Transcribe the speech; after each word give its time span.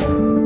Hello 0.00 0.39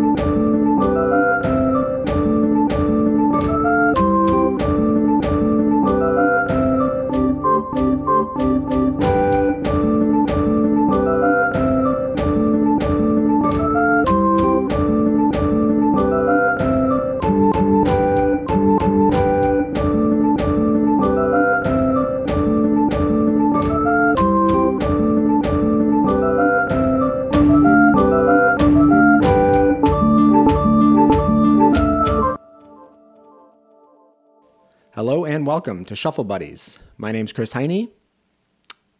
and 35.44 35.48
welcome 35.48 35.84
to 35.84 35.94
Shuffle 35.94 36.24
Buddies. 36.24 36.78
My 36.96 37.12
name's 37.12 37.30
Chris 37.30 37.52
Heine, 37.52 37.90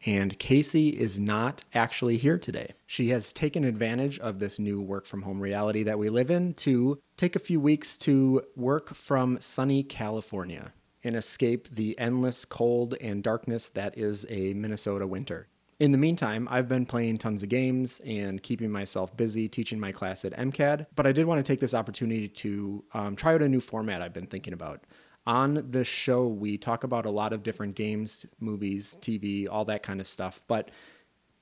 and 0.05 0.39
Casey 0.39 0.91
is 0.91 1.19
not 1.19 1.65
actually 1.73 2.19
here 2.19 2.37
today. 2.37 2.75
She 2.85 3.09
has 3.09 3.33
taken 3.33 3.65
advantage 3.65 4.19
of 4.19 4.39
this 4.39 4.59
new 4.59 4.83
work 4.83 5.07
from 5.07 5.23
home 5.23 5.41
reality 5.41 5.85
that 5.85 5.99
we 5.99 6.11
live 6.11 6.31
in 6.31 6.53
to 6.57 7.01
take 7.17 7.35
a 7.35 7.39
few 7.39 7.61
weeks 7.61 7.97
to 7.99 8.43
work 8.57 8.93
from 8.93 9.41
sunny 9.41 9.83
California 9.83 10.75
and 11.03 11.17
escape 11.17 11.71
the 11.71 11.99
endless 11.99 12.45
cold 12.45 12.95
and 13.01 13.23
darkness 13.23 13.71
that 13.71 13.97
is 13.97 14.27
a 14.29 14.53
Minnesota 14.53 15.07
winter. 15.07 15.49
In 15.81 15.93
the 15.93 15.99
meantime, 15.99 16.47
I've 16.51 16.69
been 16.69 16.85
playing 16.85 17.17
tons 17.17 17.43
of 17.43 17.49
games 17.49 18.03
and 18.05 18.43
keeping 18.43 18.71
myself 18.71 19.17
busy 19.17 19.49
teaching 19.49 19.81
my 19.81 19.93
class 19.93 20.27
at 20.27 20.33
MCAD, 20.35 20.89
but 20.95 21.07
I 21.07 21.13
did 21.13 21.25
want 21.25 21.39
to 21.39 21.53
take 21.53 21.61
this 21.61 21.73
opportunity 21.73 22.29
to 22.29 22.85
um, 22.93 23.17
try 23.17 23.33
out 23.33 23.41
a 23.41 23.49
new 23.49 23.61
format 23.61 24.03
I've 24.03 24.13
been 24.13 24.27
thinking 24.27 24.53
about 24.53 24.85
on 25.27 25.71
the 25.71 25.85
show, 25.85 26.27
we 26.27 26.59
talk 26.59 26.85
about 26.85 27.07
a 27.07 27.11
lot 27.11 27.33
of 27.33 27.43
different 27.43 27.75
games, 27.75 28.27
movies, 28.41 28.99
TV, 29.01 29.49
all 29.51 29.65
that 29.65 29.83
kind 29.83 30.01
of 30.01 30.07
stuff. 30.07 30.43
But 30.49 30.71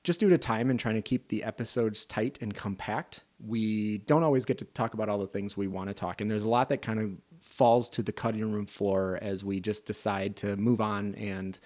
just 0.03 0.19
due 0.19 0.29
to 0.29 0.37
time 0.37 0.69
and 0.69 0.79
trying 0.79 0.95
to 0.95 1.01
keep 1.01 1.27
the 1.27 1.43
episodes 1.43 2.05
tight 2.05 2.37
and 2.41 2.53
compact, 2.53 3.23
we 3.45 3.99
don't 3.99 4.23
always 4.23 4.45
get 4.45 4.57
to 4.59 4.65
talk 4.65 4.93
about 4.93 5.09
all 5.09 5.17
the 5.17 5.27
things 5.27 5.57
we 5.57 5.67
want 5.67 5.89
to 5.89 5.93
talk. 5.93 6.21
And 6.21 6.29
there's 6.29 6.43
a 6.43 6.49
lot 6.49 6.69
that 6.69 6.81
kind 6.81 6.99
of 6.99 7.11
falls 7.41 7.89
to 7.89 8.03
the 8.03 8.13
cutting 8.13 8.51
room 8.51 8.65
floor 8.65 9.19
as 9.21 9.43
we 9.43 9.59
just 9.59 9.85
decide 9.85 10.35
to 10.37 10.55
move 10.55 10.79
on 10.79 11.13
and, 11.15 11.59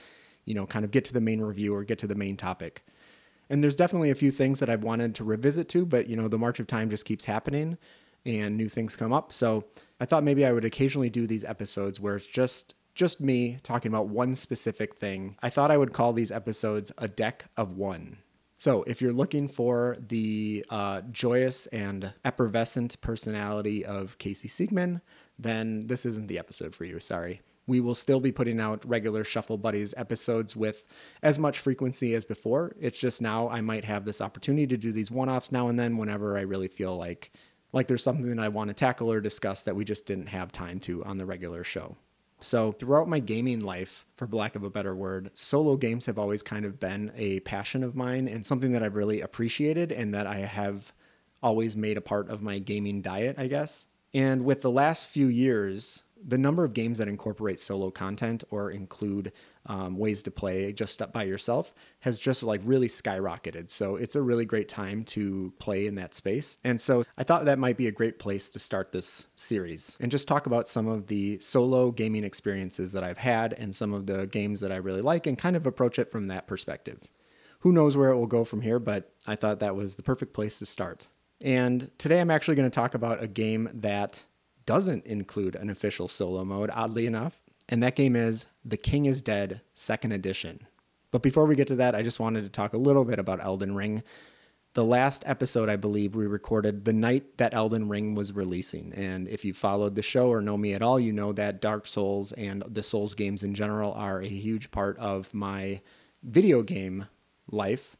you 0.46 0.56
know, 0.56 0.66
kind 0.66 0.86
of 0.86 0.92
get 0.92 1.06
to 1.06 1.14
the 1.14 1.22
main 1.22 1.42
review 1.42 1.74
or 1.76 1.84
get 1.84 2.00
to 2.00 2.08
the 2.08 2.16
main 2.16 2.36
topic. 2.36 2.84
And 3.50 3.64
there's 3.64 3.76
definitely 3.76 4.10
a 4.10 4.16
few 4.16 4.32
things 4.32 4.60
that 4.60 4.70
I've 4.70 4.84
wanted 4.84 5.16
to 5.16 5.24
revisit 5.24 5.70
to, 5.70 5.86
but, 5.86 6.08
you 6.08 6.16
know, 6.16 6.28
the 6.28 6.38
march 6.38 6.60
of 6.60 6.68
time 6.68 6.90
just 6.90 7.06
keeps 7.06 7.26
happening 7.26 7.78
and 8.28 8.56
new 8.56 8.70
things 8.70 8.96
come 8.96 9.14
up. 9.14 9.32
So 9.32 9.66
I 10.00 10.06
thought 10.06 10.24
maybe 10.24 10.46
I 10.46 10.52
would 10.52 10.66
occasionally 10.66 11.10
do 11.10 11.26
these 11.26 11.44
episodes 11.44 12.00
where 12.00 12.16
it's 12.16 12.28
just 12.28 12.76
just 12.94 13.22
me 13.22 13.60
talking 13.62 13.92
about 13.92 14.08
one 14.08 14.34
specific 14.34 14.96
thing. 14.96 15.38
I 15.44 15.50
thought 15.50 15.70
I 15.70 15.78
would 15.78 15.94
call 15.94 16.14
these 16.14 16.32
episodes 16.32 16.92
a 16.98 17.08
deck 17.08 17.46
of 17.56 17.74
one. 17.78 18.18
So, 18.60 18.82
if 18.84 19.04
you're 19.04 19.14
looking 19.14 19.48
for 19.48 19.98
the 20.08 20.66
uh, 20.72 21.02
joyous 21.12 21.68
and 21.68 22.12
effervescent 22.26 23.00
personality 23.02 23.86
of 23.86 24.18
Casey 24.18 24.48
Siegman, 24.48 25.00
then 25.38 25.86
this 25.86 26.08
isn't 26.08 26.28
the 26.28 26.40
episode 26.40 26.74
for 26.74 26.84
you. 26.84 27.00
Sorry. 27.00 27.42
We 27.68 27.82
will 27.82 27.94
still 27.94 28.20
be 28.20 28.32
putting 28.32 28.60
out 28.60 28.84
regular 28.86 29.24
Shuffle 29.24 29.58
Buddies 29.58 29.94
episodes 29.98 30.56
with 30.56 30.86
as 31.22 31.38
much 31.38 31.60
frequency 31.60 32.16
as 32.16 32.26
before. 32.26 32.74
It's 32.80 32.98
just 32.98 33.22
now 33.22 33.50
I 33.50 33.62
might 33.62 33.84
have 33.84 34.06
this 34.06 34.22
opportunity 34.22 34.66
to 34.68 34.78
do 34.78 34.92
these 34.92 35.12
one 35.12 35.30
offs 35.30 35.52
now 35.52 35.68
and 35.68 35.78
then 35.78 35.98
whenever 35.98 36.38
I 36.38 36.42
really 36.42 36.70
feel 36.70 36.98
like 36.98 37.32
like 37.74 37.88
there's 37.88 38.04
something 38.04 38.30
that 38.36 38.44
I 38.44 38.50
want 38.50 38.70
to 38.70 38.74
tackle 38.74 39.12
or 39.12 39.22
discuss 39.22 39.64
that 39.64 39.76
we 39.76 39.86
just 39.86 40.06
didn't 40.06 40.28
have 40.28 40.52
time 40.52 40.80
to 40.82 41.04
on 41.04 41.18
the 41.18 41.26
regular 41.26 41.64
show. 41.64 41.98
So, 42.40 42.72
throughout 42.72 43.10
my 43.10 43.20
gaming 43.20 43.62
life, 43.62 44.06
for 44.16 44.28
lack 44.28 44.56
of 44.56 44.64
a 44.64 44.70
better 44.70 44.96
word, 44.96 45.36
solo 45.36 45.76
games 45.76 46.06
have 46.06 46.20
always 46.20 46.44
kind 46.44 46.66
of 46.66 46.80
been 46.80 47.12
a 47.16 47.40
passion 47.42 47.84
of 47.84 47.96
mine 47.96 48.28
and 48.28 48.46
something 48.46 48.72
that 48.74 48.84
I've 48.84 48.96
really 48.96 49.22
appreciated 49.22 49.92
and 49.92 50.14
that 50.14 50.28
I 50.28 50.38
have 50.38 50.94
always 51.42 51.76
made 51.76 51.98
a 51.98 52.02
part 52.02 52.30
of 52.30 52.44
my 52.44 52.60
gaming 52.60 53.02
diet, 53.02 53.38
I 53.40 53.48
guess. 53.48 53.88
And 54.14 54.46
with 54.46 54.62
the 54.62 54.72
last 54.72 55.10
few 55.10 55.28
years, 55.28 56.04
the 56.26 56.38
number 56.38 56.64
of 56.64 56.74
games 56.74 56.98
that 56.98 57.08
incorporate 57.08 57.60
solo 57.60 57.92
content 57.92 58.44
or 58.50 58.72
include 58.72 59.32
um, 59.66 59.98
ways 59.98 60.24
to 60.24 60.32
play 60.32 60.72
just 60.72 61.02
by 61.12 61.24
yourself 61.24 61.74
has 62.00 62.20
just 62.20 62.44
like 62.44 62.62
really 62.64 62.88
skyrocketed. 62.88 63.70
So 63.70 63.96
it's 63.98 64.16
a 64.16 64.22
really 64.22 64.46
great 64.46 64.70
time 64.70 65.04
to 65.06 65.54
play 65.60 65.88
in 65.88 65.96
that 65.96 66.14
space. 66.14 66.58
And 66.64 66.80
so 66.80 67.04
I 67.18 67.24
thought 67.24 67.46
that 67.46 67.60
might 67.60 67.78
be 67.78 67.88
a 67.88 67.92
great 67.92 68.20
place 68.20 68.50
to 68.52 68.60
start 68.60 68.92
this 68.92 69.28
series 69.36 69.98
and 70.00 70.12
just 70.12 70.28
talk 70.28 70.46
about 70.48 70.68
some 70.68 70.88
of 70.88 71.08
the 71.08 71.40
solo 71.40 71.92
gaming 71.92 72.24
experiences 72.24 72.92
that 72.94 73.04
I've 73.04 73.18
had 73.18 73.54
and 73.54 73.76
some 73.76 73.94
of 73.94 74.06
the 74.06 74.28
games 74.28 74.62
that 74.62 74.72
I 74.72 74.78
really 74.78 75.02
like 75.02 75.28
and 75.28 75.38
kind 75.38 75.56
of 75.56 75.68
approach 75.68 76.00
it 76.00 76.10
from 76.10 76.28
that 76.28 76.48
perspective. 76.48 77.00
Who 77.62 77.72
knows 77.74 77.98
where 77.98 78.12
it 78.12 78.18
will 78.18 78.28
go 78.28 78.44
from 78.44 78.62
here, 78.62 78.80
but 78.80 79.12
I 79.26 79.36
thought 79.36 79.60
that 79.60 79.76
was 79.76 79.96
the 79.96 80.04
perfect 80.04 80.34
place 80.34 80.60
to 80.60 80.66
start. 80.66 81.08
And 81.42 81.92
today 81.98 82.20
I'm 82.20 82.32
actually 82.32 82.56
going 82.56 82.70
to 82.70 82.76
talk 82.76 82.94
about 82.94 83.22
a 83.22 83.28
game 83.28 83.70
that 83.74 84.24
doesn't 84.68 85.08
include 85.08 85.56
an 85.56 85.72
official 85.72 86.08
solo 86.08 86.46
mode, 86.46 86.70
oddly 86.72 87.08
enough 87.08 87.42
and 87.70 87.84
that 87.84 87.96
game 87.96 88.16
is 88.16 88.48
The 88.66 88.78
King 88.78 89.06
is 89.06 89.22
Dead, 89.22 89.62
second 89.74 90.14
edition. 90.14 90.62
But 91.12 91.24
before 91.24 91.46
we 91.46 91.56
get 91.56 91.68
to 91.68 91.76
that, 91.76 91.96
I 91.96 92.02
just 92.02 92.20
wanted 92.20 92.44
to 92.44 92.50
talk 92.50 92.74
a 92.74 92.78
little 92.78 93.04
bit 93.04 93.20
about 93.20 93.44
Elden 93.44 93.76
Ring. 93.76 94.04
The 94.74 94.86
last 94.86 95.24
episode, 95.26 95.70
I 95.70 95.76
believe, 95.76 96.16
we 96.16 96.28
recorded 96.28 96.86
the 96.86 96.94
night 96.94 97.38
that 97.38 97.54
Elden 97.54 97.90
Ring 97.90 98.14
was 98.14 98.34
releasing. 98.34 98.94
And 98.94 99.28
if 99.28 99.44
you 99.44 99.54
followed 99.54 99.96
the 99.96 100.02
show 100.02 100.30
or 100.30 100.42
know 100.42 100.58
me 100.58 100.74
at 100.74 100.82
all, 100.82 101.00
you 101.00 101.12
know 101.12 101.34
that 101.34 101.62
Dark 101.62 101.88
Souls 101.88 102.32
and 102.34 102.64
the 102.68 102.84
Souls 102.84 103.16
games 103.16 103.44
in 103.44 103.54
general 103.54 103.94
are 103.94 104.22
a 104.22 104.28
huge 104.28 104.70
part 104.72 104.98
of 105.00 105.34
my 105.34 105.82
video 106.24 106.62
game 106.62 107.08
life. 107.52 107.98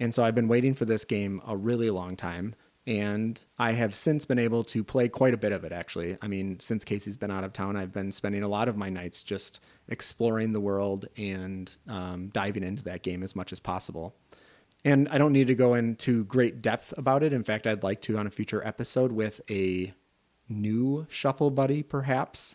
And 0.00 0.14
so 0.14 0.24
I've 0.24 0.34
been 0.34 0.48
waiting 0.48 0.74
for 0.74 0.84
this 0.84 1.04
game 1.04 1.40
a 1.46 1.56
really 1.56 1.90
long 1.90 2.16
time 2.16 2.54
and 2.86 3.40
I 3.58 3.72
have 3.72 3.94
since 3.94 4.24
been 4.24 4.38
able 4.38 4.62
to 4.64 4.84
play 4.84 5.08
quite 5.08 5.34
a 5.34 5.36
bit 5.36 5.52
of 5.52 5.64
it 5.64 5.72
actually. 5.72 6.16
I 6.22 6.28
mean, 6.28 6.60
since 6.60 6.84
Casey's 6.84 7.16
been 7.16 7.30
out 7.30 7.44
of 7.44 7.52
town, 7.52 7.76
I've 7.76 7.92
been 7.92 8.12
spending 8.12 8.42
a 8.42 8.48
lot 8.48 8.68
of 8.68 8.76
my 8.76 8.88
nights 8.88 9.22
just 9.22 9.60
exploring 9.88 10.52
the 10.52 10.60
world 10.60 11.06
and 11.16 11.74
um, 11.88 12.28
diving 12.28 12.62
into 12.62 12.84
that 12.84 13.02
game 13.02 13.22
as 13.22 13.34
much 13.34 13.52
as 13.52 13.58
possible. 13.58 14.14
And 14.84 15.08
I 15.08 15.18
don't 15.18 15.32
need 15.32 15.48
to 15.48 15.54
go 15.56 15.74
into 15.74 16.24
great 16.26 16.62
depth 16.62 16.94
about 16.96 17.24
it. 17.24 17.32
In 17.32 17.42
fact, 17.42 17.66
I'd 17.66 17.82
like 17.82 18.02
to 18.02 18.18
on 18.18 18.26
a 18.28 18.30
future 18.30 18.64
episode 18.64 19.10
with 19.10 19.40
a 19.50 19.92
new 20.48 21.06
shuffle 21.10 21.50
buddy, 21.50 21.82
perhaps. 21.82 22.54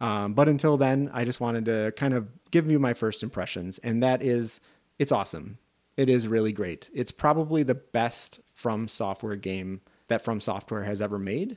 Um, 0.00 0.32
but 0.32 0.48
until 0.48 0.78
then, 0.78 1.10
I 1.12 1.24
just 1.26 1.40
wanted 1.40 1.66
to 1.66 1.92
kind 1.96 2.14
of 2.14 2.28
give 2.50 2.70
you 2.70 2.78
my 2.78 2.94
first 2.94 3.22
impressions, 3.22 3.78
and 3.78 4.02
that 4.02 4.22
is 4.22 4.60
it's 4.98 5.12
awesome. 5.12 5.58
It 5.96 6.08
is 6.08 6.26
really 6.26 6.52
great. 6.52 6.90
It's 6.92 7.12
probably 7.12 7.62
the 7.62 7.74
best 7.74 8.40
from 8.52 8.88
software 8.88 9.36
game 9.36 9.80
that 10.08 10.22
From 10.22 10.40
Software 10.40 10.84
has 10.84 11.00
ever 11.00 11.18
made. 11.18 11.56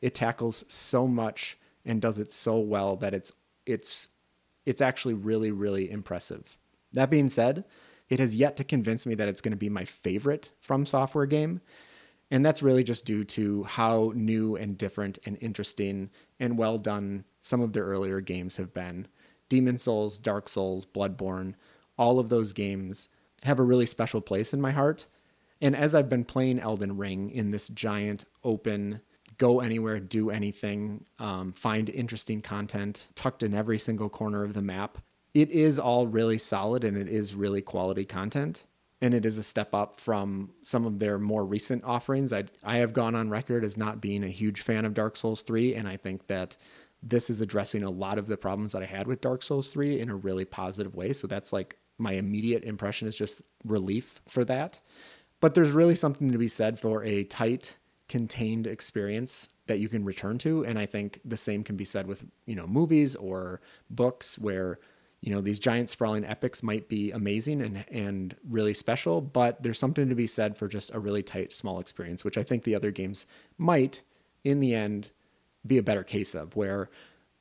It 0.00 0.14
tackles 0.14 0.64
so 0.68 1.06
much 1.06 1.58
and 1.84 2.00
does 2.00 2.18
it 2.18 2.30
so 2.30 2.58
well 2.58 2.96
that 2.96 3.14
it's 3.14 3.32
it's 3.66 4.08
it's 4.66 4.80
actually 4.80 5.14
really 5.14 5.50
really 5.50 5.90
impressive. 5.90 6.58
That 6.92 7.10
being 7.10 7.28
said, 7.28 7.64
it 8.08 8.20
has 8.20 8.34
yet 8.34 8.56
to 8.56 8.64
convince 8.64 9.06
me 9.06 9.14
that 9.14 9.28
it's 9.28 9.40
going 9.40 9.52
to 9.52 9.56
be 9.56 9.68
my 9.68 9.84
favorite 9.84 10.50
From 10.60 10.86
Software 10.86 11.26
game. 11.26 11.60
And 12.30 12.44
that's 12.44 12.62
really 12.62 12.84
just 12.84 13.06
due 13.06 13.24
to 13.24 13.64
how 13.64 14.12
new 14.14 14.56
and 14.56 14.76
different 14.76 15.18
and 15.24 15.38
interesting 15.40 16.10
and 16.38 16.58
well 16.58 16.76
done 16.76 17.24
some 17.40 17.62
of 17.62 17.72
their 17.72 17.84
earlier 17.84 18.20
games 18.20 18.56
have 18.58 18.74
been. 18.74 19.08
Demon's 19.48 19.82
Souls, 19.82 20.18
Dark 20.18 20.46
Souls, 20.46 20.84
Bloodborne, 20.84 21.54
all 21.96 22.18
of 22.18 22.28
those 22.28 22.52
games 22.52 23.08
have 23.42 23.58
a 23.58 23.64
really 23.64 23.86
special 23.86 24.20
place 24.20 24.52
in 24.52 24.60
my 24.60 24.70
heart. 24.70 25.06
And 25.60 25.74
as 25.74 25.94
I've 25.94 26.08
been 26.08 26.24
playing 26.24 26.60
Elden 26.60 26.96
Ring 26.96 27.30
in 27.30 27.50
this 27.50 27.68
giant 27.68 28.24
open, 28.44 29.00
go 29.38 29.60
anywhere, 29.60 30.00
do 30.00 30.30
anything, 30.30 31.04
um, 31.18 31.52
find 31.52 31.88
interesting 31.88 32.42
content 32.42 33.08
tucked 33.14 33.42
in 33.42 33.54
every 33.54 33.78
single 33.78 34.08
corner 34.08 34.44
of 34.44 34.54
the 34.54 34.62
map, 34.62 34.98
it 35.34 35.50
is 35.50 35.78
all 35.78 36.06
really 36.06 36.38
solid 36.38 36.84
and 36.84 36.96
it 36.96 37.08
is 37.08 37.34
really 37.34 37.62
quality 37.62 38.04
content. 38.04 38.64
And 39.00 39.14
it 39.14 39.24
is 39.24 39.38
a 39.38 39.44
step 39.44 39.74
up 39.74 40.00
from 40.00 40.50
some 40.62 40.84
of 40.84 40.98
their 40.98 41.20
more 41.20 41.44
recent 41.44 41.84
offerings. 41.84 42.32
I, 42.32 42.44
I 42.64 42.78
have 42.78 42.92
gone 42.92 43.14
on 43.14 43.30
record 43.30 43.64
as 43.64 43.76
not 43.76 44.00
being 44.00 44.24
a 44.24 44.28
huge 44.28 44.60
fan 44.60 44.84
of 44.84 44.92
Dark 44.92 45.16
Souls 45.16 45.42
3, 45.42 45.76
and 45.76 45.86
I 45.86 45.96
think 45.96 46.26
that 46.26 46.56
this 47.00 47.30
is 47.30 47.40
addressing 47.40 47.84
a 47.84 47.90
lot 47.90 48.18
of 48.18 48.26
the 48.26 48.36
problems 48.36 48.72
that 48.72 48.82
I 48.82 48.86
had 48.86 49.06
with 49.06 49.20
Dark 49.20 49.44
Souls 49.44 49.70
3 49.70 50.00
in 50.00 50.10
a 50.10 50.16
really 50.16 50.44
positive 50.44 50.96
way. 50.96 51.12
So 51.12 51.28
that's 51.28 51.52
like 51.52 51.78
my 51.98 52.12
immediate 52.12 52.64
impression 52.64 53.08
is 53.08 53.16
just 53.16 53.42
relief 53.64 54.20
for 54.26 54.44
that. 54.44 54.80
But 55.40 55.54
there's 55.54 55.70
really 55.70 55.94
something 55.94 56.30
to 56.30 56.38
be 56.38 56.48
said 56.48 56.78
for 56.78 57.04
a 57.04 57.24
tight, 57.24 57.76
contained 58.08 58.66
experience 58.66 59.48
that 59.66 59.78
you 59.78 59.88
can 59.88 60.04
return 60.04 60.38
to. 60.38 60.64
And 60.64 60.78
I 60.78 60.86
think 60.86 61.20
the 61.24 61.36
same 61.36 61.62
can 61.62 61.76
be 61.76 61.84
said 61.84 62.06
with, 62.06 62.24
you 62.46 62.56
know, 62.56 62.66
movies 62.66 63.14
or 63.14 63.60
books 63.90 64.38
where 64.38 64.78
you 65.20 65.32
know, 65.32 65.40
these 65.40 65.58
giant 65.58 65.90
sprawling 65.90 66.24
epics 66.24 66.62
might 66.62 66.88
be 66.88 67.10
amazing 67.10 67.60
and 67.60 67.84
and 67.90 68.36
really 68.48 68.74
special, 68.74 69.20
but 69.20 69.62
there's 69.62 69.78
something 69.78 70.08
to 70.08 70.14
be 70.14 70.26
said 70.26 70.56
for 70.56 70.68
just 70.68 70.94
a 70.94 71.00
really 71.00 71.22
tight, 71.22 71.52
small 71.52 71.80
experience, 71.80 72.24
which 72.24 72.38
I 72.38 72.42
think 72.42 72.62
the 72.62 72.74
other 72.74 72.90
games 72.90 73.26
might, 73.56 74.02
in 74.44 74.60
the 74.60 74.74
end, 74.74 75.10
be 75.66 75.78
a 75.78 75.82
better 75.82 76.04
case 76.04 76.34
of, 76.34 76.54
where 76.54 76.88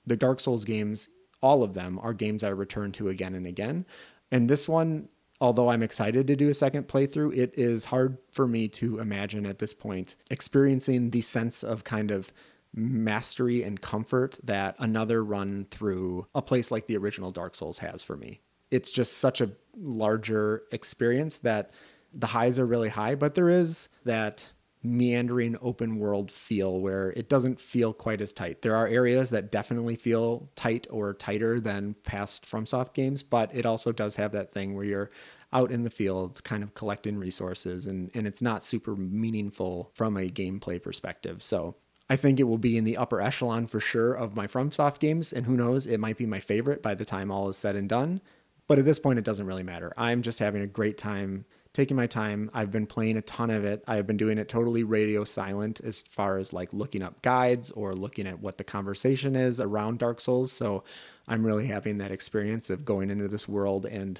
the 0.08 0.16
Dark 0.16 0.40
Souls 0.40 0.66
games, 0.66 1.10
all 1.42 1.62
of 1.62 1.76
them, 1.76 2.00
are 2.02 2.14
games 2.14 2.44
I 2.44 2.50
return 2.50 2.92
to 2.94 3.10
again 3.10 3.36
and 3.36 3.46
again. 3.46 3.86
And 4.32 4.50
this 4.50 4.68
one, 4.68 5.10
although 5.40 5.70
I'm 5.70 5.84
excited 5.84 6.28
to 6.28 6.36
do 6.36 6.50
a 6.50 6.54
second 6.54 6.88
playthrough, 6.88 7.36
it 7.38 7.54
is 7.56 7.86
hard 7.86 8.18
for 8.32 8.48
me 8.48 8.68
to 8.70 9.00
imagine 9.00 9.46
at 9.46 9.60
this 9.60 9.74
point 9.74 10.16
experiencing 10.30 11.12
the 11.12 11.22
sense 11.22 11.64
of 11.64 11.84
kind 11.84 12.12
of 12.12 12.32
mastery 12.74 13.64
and 13.64 13.82
comfort 13.82 14.38
that 14.44 14.76
another 14.80 15.24
run 15.24 15.66
through 15.72 16.28
a 16.36 16.42
place 16.42 16.70
like 16.72 16.88
the 16.88 16.98
original 16.98 17.32
Dark 17.32 17.56
Souls 17.56 17.78
has 17.80 18.04
for 18.04 18.18
me. 18.18 18.42
It's 18.72 18.92
just 18.92 19.18
such 19.20 19.42
a 19.42 19.50
larger 19.78 20.64
experience 20.72 21.40
that 21.40 21.72
the 22.14 22.28
highs 22.28 22.60
are 22.60 22.66
really 22.66 22.90
high, 22.90 23.16
but 23.16 23.36
there 23.36 23.50
is 23.50 23.90
that 24.06 24.52
meandering 24.84 25.58
open 25.62 25.98
world 25.98 26.32
feel 26.32 26.80
where 26.80 27.12
it 27.12 27.30
doesn't 27.30 27.60
feel 27.60 27.94
quite 27.94 28.22
as 28.22 28.32
tight. 28.32 28.62
There 28.62 28.76
are 28.76 28.88
areas 28.88 29.32
that 29.32 29.52
definitely 29.52 29.96
feel 29.96 30.50
tight 30.56 30.88
or 30.90 31.14
tighter 31.14 31.60
than 31.60 31.96
past 32.04 32.46
FromSoft 32.46 32.94
games, 32.94 33.24
but 33.24 33.54
it 33.54 33.66
also 33.66 33.92
does 33.92 34.16
have 34.16 34.32
that 34.34 34.52
thing 34.52 34.76
where 34.76 34.86
you're 34.86 35.12
out 35.54 35.72
in 35.72 35.84
the 35.84 35.90
field 35.90 36.44
kind 36.44 36.62
of 36.62 36.74
collecting 36.74 37.18
resources 37.18 37.88
and, 37.88 38.12
and 38.14 38.28
it's 38.28 38.42
not 38.42 38.64
super 38.64 38.96
meaningful 38.96 39.92
from 39.94 40.18
a 40.18 40.30
gameplay 40.30 40.82
perspective. 40.82 41.42
So 41.42 41.76
I 42.10 42.16
think 42.16 42.40
it 42.40 42.44
will 42.44 42.58
be 42.58 42.78
in 42.78 42.84
the 42.84 42.98
upper 42.98 43.22
echelon 43.22 43.68
for 43.68 43.80
sure 43.80 44.14
of 44.14 44.36
my 44.36 44.48
FromSoft 44.48 45.00
games, 45.00 45.34
and 45.34 45.46
who 45.46 45.58
knows, 45.58 45.88
it 45.88 46.00
might 46.00 46.18
be 46.18 46.26
my 46.26 46.40
favorite 46.40 46.82
by 46.82 46.96
the 46.96 47.06
time 47.06 47.32
all 47.32 47.50
is 47.50 47.58
said 47.58 47.76
and 47.76 47.90
done. 47.90 48.22
But 48.68 48.80
at 48.80 48.86
this 48.86 49.00
point, 49.00 49.20
it 49.20 49.26
doesn't 49.26 49.46
really 49.46 49.64
matter. 49.64 49.94
I'm 49.98 50.22
just 50.22 50.40
having 50.40 50.62
a 50.62 50.68
great 50.68 50.98
time 50.98 51.46
taking 51.78 51.96
my 51.96 52.08
time. 52.08 52.50
I've 52.56 52.72
been 52.72 52.88
playing 52.88 53.18
a 53.18 53.22
ton 53.22 53.52
of 53.52 53.64
it. 53.64 53.84
I've 53.88 54.08
been 54.08 54.18
doing 54.18 54.40
it 54.40 54.50
totally 54.50 54.84
radio 54.84 55.24
silent 55.24 55.80
as 55.82 56.02
far 56.02 56.40
as 56.40 56.52
like 56.52 56.74
looking 56.74 57.04
up 57.04 57.22
guides 57.22 57.70
or 57.70 57.94
looking 57.94 58.26
at 58.26 58.40
what 58.40 58.58
the 58.58 58.64
conversation 58.64 59.36
is 59.36 59.62
around 59.62 60.00
Dark 60.00 60.20
Souls. 60.20 60.52
So 60.52 60.84
I'm 61.28 61.46
really 61.46 61.68
having 61.68 62.00
that 62.00 62.10
experience 62.10 62.72
of 62.72 62.84
going 62.84 63.12
into 63.12 63.28
this 63.28 63.48
world 63.48 63.86
and 63.86 64.20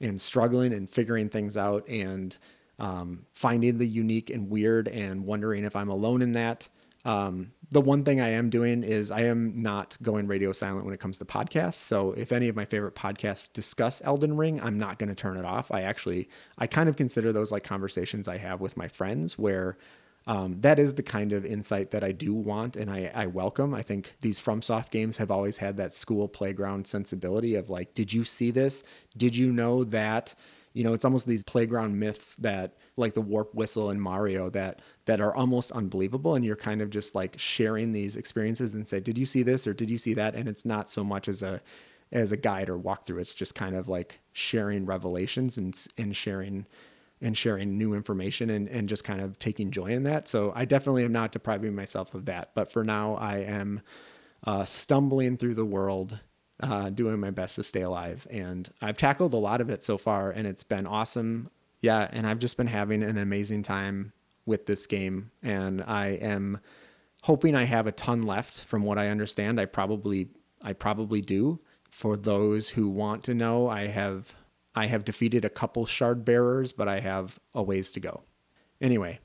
and 0.00 0.20
struggling 0.20 0.72
and 0.72 0.90
figuring 0.90 1.28
things 1.28 1.56
out 1.56 1.88
and 1.88 2.36
um, 2.80 3.24
finding 3.34 3.78
the 3.78 3.86
unique 3.86 4.28
and 4.28 4.50
weird 4.50 4.88
and 4.88 5.24
wondering 5.24 5.62
if 5.62 5.76
I'm 5.76 5.88
alone 5.88 6.22
in 6.22 6.32
that. 6.32 6.68
Um, 7.04 7.52
the 7.70 7.80
one 7.80 8.04
thing 8.04 8.20
I 8.20 8.28
am 8.30 8.48
doing 8.48 8.84
is 8.84 9.10
I 9.10 9.22
am 9.22 9.60
not 9.60 9.96
going 10.00 10.26
radio 10.26 10.52
silent 10.52 10.84
when 10.84 10.94
it 10.94 11.00
comes 11.00 11.18
to 11.18 11.24
podcasts. 11.24 11.74
So 11.74 12.12
if 12.12 12.30
any 12.30 12.48
of 12.48 12.54
my 12.54 12.64
favorite 12.64 12.94
podcasts 12.94 13.52
discuss 13.52 14.00
Elden 14.04 14.36
Ring, 14.36 14.60
I'm 14.60 14.78
not 14.78 14.98
going 14.98 15.08
to 15.08 15.14
turn 15.14 15.36
it 15.36 15.44
off. 15.44 15.72
I 15.72 15.82
actually, 15.82 16.28
I 16.58 16.66
kind 16.66 16.88
of 16.88 16.96
consider 16.96 17.32
those 17.32 17.50
like 17.50 17.64
conversations 17.64 18.28
I 18.28 18.38
have 18.38 18.60
with 18.60 18.76
my 18.76 18.86
friends 18.86 19.36
where 19.36 19.78
um, 20.28 20.60
that 20.60 20.78
is 20.78 20.94
the 20.94 21.02
kind 21.02 21.32
of 21.32 21.44
insight 21.44 21.90
that 21.92 22.02
I 22.02 22.12
do 22.12 22.34
want 22.34 22.76
and 22.76 22.90
I, 22.90 23.10
I 23.14 23.26
welcome. 23.26 23.74
I 23.74 23.82
think 23.82 24.14
these 24.20 24.40
FromSoft 24.40 24.90
games 24.90 25.16
have 25.16 25.30
always 25.30 25.56
had 25.56 25.76
that 25.76 25.92
school 25.92 26.28
playground 26.28 26.86
sensibility 26.86 27.54
of 27.54 27.70
like, 27.70 27.94
did 27.94 28.12
you 28.12 28.24
see 28.24 28.50
this? 28.50 28.84
Did 29.16 29.36
you 29.36 29.52
know 29.52 29.84
that? 29.84 30.34
You 30.72 30.84
know, 30.84 30.92
it's 30.92 31.04
almost 31.04 31.26
these 31.26 31.42
playground 31.42 31.98
myths 31.98 32.36
that 32.36 32.76
like 32.96 33.14
the 33.14 33.20
warp 33.20 33.54
whistle 33.54 33.90
in 33.90 34.00
Mario 34.00 34.50
that 34.50 34.82
that 35.06 35.20
are 35.20 35.34
almost 35.34 35.72
unbelievable 35.72 36.34
and 36.34 36.44
you're 36.44 36.56
kind 36.56 36.82
of 36.82 36.90
just 36.90 37.14
like 37.14 37.38
sharing 37.38 37.92
these 37.92 38.16
experiences 38.16 38.74
and 38.74 38.86
say 38.86 39.00
did 39.00 39.16
you 39.16 39.24
see 39.26 39.42
this 39.42 39.66
or 39.66 39.72
did 39.72 39.88
you 39.88 39.98
see 39.98 40.14
that? 40.14 40.34
And 40.34 40.48
it's 40.48 40.64
not 40.64 40.88
so 40.88 41.02
much 41.02 41.28
as 41.28 41.42
a 41.42 41.60
as 42.12 42.32
a 42.32 42.36
guide 42.36 42.68
or 42.68 42.78
walkthrough. 42.78 43.20
It's 43.20 43.34
just 43.34 43.54
kind 43.54 43.74
of 43.74 43.88
like 43.88 44.20
sharing 44.32 44.84
revelations 44.84 45.58
and 45.58 45.76
and 45.96 46.14
sharing 46.14 46.66
and 47.22 47.36
sharing 47.36 47.78
new 47.78 47.94
information 47.94 48.50
and, 48.50 48.68
and 48.68 48.88
just 48.88 49.02
kind 49.04 49.20
of 49.22 49.38
taking 49.38 49.70
joy 49.70 49.86
in 49.86 50.02
that. 50.04 50.28
So 50.28 50.52
i 50.54 50.64
definitely 50.64 51.04
am 51.04 51.12
not 51.12 51.32
depriving 51.32 51.74
myself 51.74 52.14
of 52.14 52.26
that 52.26 52.50
but 52.54 52.70
for 52.70 52.84
now 52.84 53.14
i 53.14 53.38
am 53.38 53.80
uh, 54.46 54.64
stumbling 54.64 55.36
through 55.36 55.54
the 55.54 55.64
world 55.64 56.18
uh, 56.60 56.90
doing 56.90 57.18
my 57.18 57.30
best 57.30 57.56
to 57.56 57.62
stay 57.62 57.82
alive 57.82 58.26
and 58.30 58.70
i've 58.82 58.96
tackled 58.96 59.34
a 59.34 59.38
lot 59.38 59.60
of 59.60 59.70
it 59.70 59.82
so 59.82 59.96
far 59.98 60.30
and 60.30 60.46
it's 60.46 60.62
been 60.62 60.86
awesome. 60.86 61.50
Yeah 61.80 62.08
and 62.12 62.26
i've 62.26 62.38
just 62.38 62.56
been 62.56 62.66
having 62.66 63.02
an 63.02 63.18
amazing 63.18 63.62
time 63.62 64.12
with 64.46 64.66
this 64.66 64.86
game, 64.86 65.30
and 65.42 65.82
I 65.82 66.10
am 66.10 66.60
hoping 67.22 67.54
I 67.54 67.64
have 67.64 67.86
a 67.86 67.92
ton 67.92 68.22
left. 68.22 68.64
From 68.64 68.82
what 68.82 68.98
I 68.98 69.08
understand, 69.08 69.60
I 69.60 69.66
probably 69.66 70.28
I 70.62 70.72
probably 70.72 71.20
do. 71.20 71.60
For 71.90 72.16
those 72.16 72.68
who 72.70 72.88
want 72.88 73.24
to 73.24 73.34
know, 73.34 73.68
I 73.68 73.88
have 73.88 74.34
I 74.74 74.86
have 74.86 75.04
defeated 75.04 75.44
a 75.44 75.50
couple 75.50 75.84
shard 75.86 76.24
bearers, 76.24 76.72
but 76.72 76.88
I 76.88 77.00
have 77.00 77.38
a 77.54 77.62
ways 77.62 77.92
to 77.92 78.00
go. 78.00 78.22
Anyway, 78.80 79.18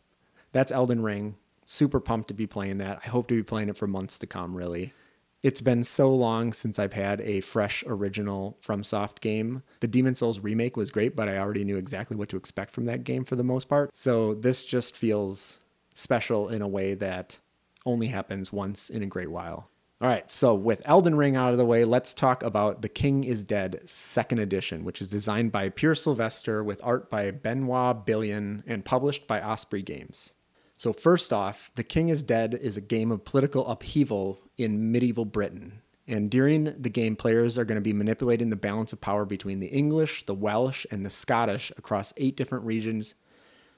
that's 0.52 0.72
Elden 0.72 1.04
Ring. 1.04 1.36
Super 1.66 2.00
pumped 2.00 2.30
to 2.30 2.34
be 2.34 2.48
playing 2.48 2.80
that. 2.80 3.00
I 3.06 3.10
hope 3.10 3.28
to 3.28 3.36
be 3.36 3.44
playing 3.44 3.70
it 3.70 3.78
for 3.78 3.88
months 3.88 4.18
to 4.20 4.28
come, 4.28 4.56
really. 4.56 4.94
It's 5.44 5.62
been 5.62 5.84
so 5.84 6.14
long 6.14 6.54
since 6.54 6.78
I've 6.78 6.94
had 6.94 7.20
a 7.22 7.42
fresh 7.42 7.84
original 7.88 8.60
FromSoft 8.62 9.22
game. 9.22 9.64
The 9.80 9.88
Demon's 9.88 10.20
Souls 10.20 10.40
remake 10.40 10.78
was 10.78 10.92
great, 10.92 11.16
but 11.16 11.28
I 11.28 11.40
already 11.40 11.66
knew 11.66 11.78
exactly 11.78 12.16
what 12.16 12.30
to 12.30 12.38
expect 12.38 12.72
from 12.72 12.86
that 12.86 13.04
game 13.04 13.26
for 13.26 13.36
the 13.36 13.44
most 13.44 13.68
part. 13.68 13.96
So 13.96 14.36
this 14.36 14.66
just 14.66 14.96
feels 14.96 15.60
special 15.96 16.50
in 16.50 16.62
a 16.62 16.68
way 16.68 16.94
that 16.94 17.40
only 17.88 18.06
happens 18.06 18.54
once 18.54 18.92
in 18.92 19.02
a 19.02 19.08
great 19.08 19.32
while. 19.32 19.68
All 20.00 20.08
right, 20.08 20.30
so 20.30 20.54
with 20.54 20.82
Elden 20.86 21.16
Ring 21.16 21.36
out 21.36 21.52
of 21.52 21.58
the 21.58 21.66
way, 21.66 21.86
let's 21.86 22.14
talk 22.14 22.44
about 22.44 22.84
The 22.84 22.90
King 22.90 23.24
is 23.24 23.44
Dead 23.44 23.82
Second 23.86 24.40
Edition, 24.40 24.84
which 24.84 25.02
is 25.02 25.10
designed 25.10 25.52
by 25.52 25.70
Peer 25.70 25.96
Sylvester 25.96 26.64
with 26.64 26.82
art 26.84 27.10
by 27.10 27.32
Benoit 27.32 28.06
Billion 28.06 28.64
and 28.68 28.86
published 28.86 29.26
by 29.26 29.42
Osprey 29.42 29.82
Games. 29.82 30.34
So, 30.82 30.94
first 30.94 31.32
off, 31.32 31.70
The 31.76 31.84
King 31.84 32.10
is 32.10 32.24
Dead 32.24 32.56
is 32.56 32.76
a 32.76 32.82
game 32.82 33.12
of 33.12 33.24
political 33.24 33.68
upheaval 33.68 34.40
in 34.58 34.92
medieval 34.92 35.26
Britain. 35.26 35.80
And 36.08 36.32
during 36.32 36.74
the 36.82 36.90
game, 36.90 37.16
players 37.16 37.60
are 37.60 37.66
going 37.66 37.76
to 37.76 37.84
be 37.84 37.94
manipulating 37.94 38.50
the 38.50 38.56
balance 38.56 38.92
of 38.92 39.00
power 39.00 39.24
between 39.24 39.60
the 39.60 39.68
English, 39.68 40.26
the 40.26 40.34
Welsh, 40.34 40.88
and 40.90 41.06
the 41.06 41.12
Scottish 41.12 41.72
across 41.78 42.16
eight 42.18 42.36
different 42.36 42.66
regions, 42.66 43.14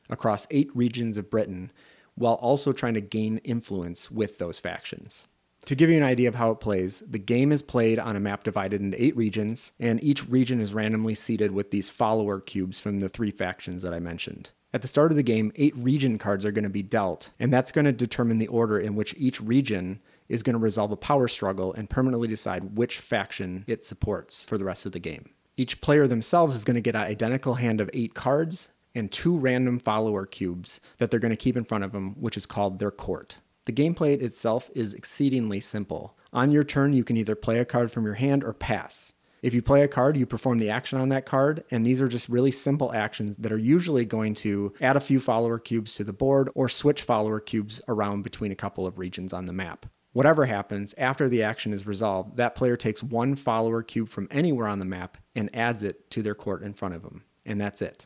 across 0.09 0.47
eight 0.49 0.73
regions 0.73 1.17
of 1.17 1.29
Britain, 1.29 1.73
while 2.15 2.35
also 2.35 2.71
trying 2.71 2.93
to 2.93 3.01
gain 3.01 3.39
influence 3.39 4.09
with 4.09 4.37
those 4.37 4.61
factions. 4.61 5.27
To 5.65 5.75
give 5.75 5.89
you 5.89 5.97
an 5.97 6.03
idea 6.03 6.29
of 6.29 6.35
how 6.35 6.51
it 6.51 6.61
plays, 6.61 7.01
the 7.01 7.19
game 7.19 7.51
is 7.51 7.61
played 7.61 7.99
on 7.99 8.15
a 8.15 8.21
map 8.21 8.45
divided 8.45 8.79
into 8.79 9.03
eight 9.03 9.17
regions, 9.17 9.73
and 9.77 10.01
each 10.01 10.29
region 10.29 10.61
is 10.61 10.73
randomly 10.73 11.15
seeded 11.15 11.51
with 11.51 11.71
these 11.71 11.89
follower 11.89 12.39
cubes 12.39 12.79
from 12.79 13.01
the 13.01 13.09
three 13.09 13.31
factions 13.31 13.81
that 13.81 13.93
I 13.93 13.99
mentioned. 13.99 14.51
At 14.75 14.81
the 14.81 14.87
start 14.87 15.11
of 15.11 15.17
the 15.17 15.23
game, 15.23 15.51
eight 15.55 15.75
region 15.77 16.17
cards 16.17 16.43
are 16.45 16.51
going 16.51 16.63
to 16.63 16.69
be 16.69 16.81
dealt, 16.81 17.29
and 17.39 17.53
that's 17.53 17.71
going 17.71 17.85
to 17.85 17.91
determine 17.91 18.39
the 18.39 18.47
order 18.47 18.79
in 18.79 18.95
which 18.95 19.13
each 19.19 19.39
region 19.39 19.99
is 20.29 20.41
going 20.41 20.55
to 20.55 20.59
resolve 20.59 20.91
a 20.91 20.97
power 20.97 21.27
struggle 21.27 21.73
and 21.73 21.87
permanently 21.87 22.27
decide 22.27 22.75
which 22.75 22.97
faction 22.97 23.65
it 23.67 23.83
supports 23.83 24.43
for 24.45 24.57
the 24.57 24.65
rest 24.65 24.87
of 24.87 24.91
the 24.91 24.99
game. 24.99 25.29
Each 25.57 25.79
player 25.79 26.07
themselves 26.07 26.55
is 26.55 26.63
going 26.63 26.73
to 26.73 26.81
get 26.81 26.95
an 26.95 27.03
identical 27.03 27.53
hand 27.53 27.81
of 27.81 27.89
eight 27.93 28.15
cards 28.15 28.69
and 28.95 29.11
two 29.11 29.37
random 29.37 29.77
follower 29.77 30.25
cubes 30.25 30.81
that 30.97 31.11
they're 31.11 31.19
going 31.19 31.29
to 31.29 31.37
keep 31.37 31.55
in 31.55 31.65
front 31.65 31.83
of 31.83 31.91
them, 31.91 32.19
which 32.19 32.35
is 32.35 32.47
called 32.47 32.79
their 32.79 32.89
court. 32.89 33.37
The 33.65 33.73
gameplay 33.73 34.19
itself 34.19 34.71
is 34.73 34.95
exceedingly 34.95 35.59
simple. 35.59 36.17
On 36.33 36.51
your 36.51 36.63
turn, 36.63 36.93
you 36.93 37.03
can 37.03 37.15
either 37.15 37.35
play 37.35 37.59
a 37.59 37.65
card 37.65 37.91
from 37.91 38.05
your 38.05 38.15
hand 38.15 38.43
or 38.43 38.53
pass. 38.53 39.13
If 39.43 39.53
you 39.53 39.61
play 39.61 39.81
a 39.81 39.89
card, 39.89 40.15
you 40.15 40.25
perform 40.25 40.59
the 40.59 40.69
action 40.69 40.97
on 40.97 41.09
that 41.09 41.25
card, 41.25 41.65
and 41.69 41.85
these 41.85 41.99
are 41.99 42.07
just 42.07 42.29
really 42.29 42.49
simple 42.49 42.93
actions 42.93 43.35
that 43.39 43.51
are 43.51 43.57
usually 43.57 44.05
going 44.05 44.35
to 44.35 44.73
add 44.79 44.95
a 44.95 45.01
few 45.01 45.19
follower 45.19 45.59
cubes 45.59 45.95
to 45.95 46.05
the 46.05 46.13
board 46.13 46.49
or 46.55 46.69
switch 46.69 47.01
follower 47.01 47.41
cubes 47.41 47.81
around 47.89 48.21
between 48.21 48.53
a 48.53 48.55
couple 48.55 48.87
of 48.87 48.97
regions 48.97 49.33
on 49.33 49.45
the 49.45 49.51
map. 49.51 49.85
Whatever 50.13 50.45
happens, 50.45 50.95
after 50.97 51.27
the 51.27 51.43
action 51.43 51.73
is 51.73 51.85
resolved, 51.85 52.37
that 52.37 52.55
player 52.55 52.77
takes 52.77 53.03
one 53.03 53.35
follower 53.35 53.83
cube 53.83 54.07
from 54.07 54.29
anywhere 54.31 54.69
on 54.69 54.79
the 54.79 54.85
map 54.85 55.17
and 55.35 55.53
adds 55.53 55.83
it 55.83 56.09
to 56.11 56.21
their 56.21 56.35
court 56.35 56.63
in 56.63 56.73
front 56.73 56.95
of 56.95 57.01
them. 57.01 57.25
And 57.45 57.59
that's 57.59 57.81
it. 57.81 58.05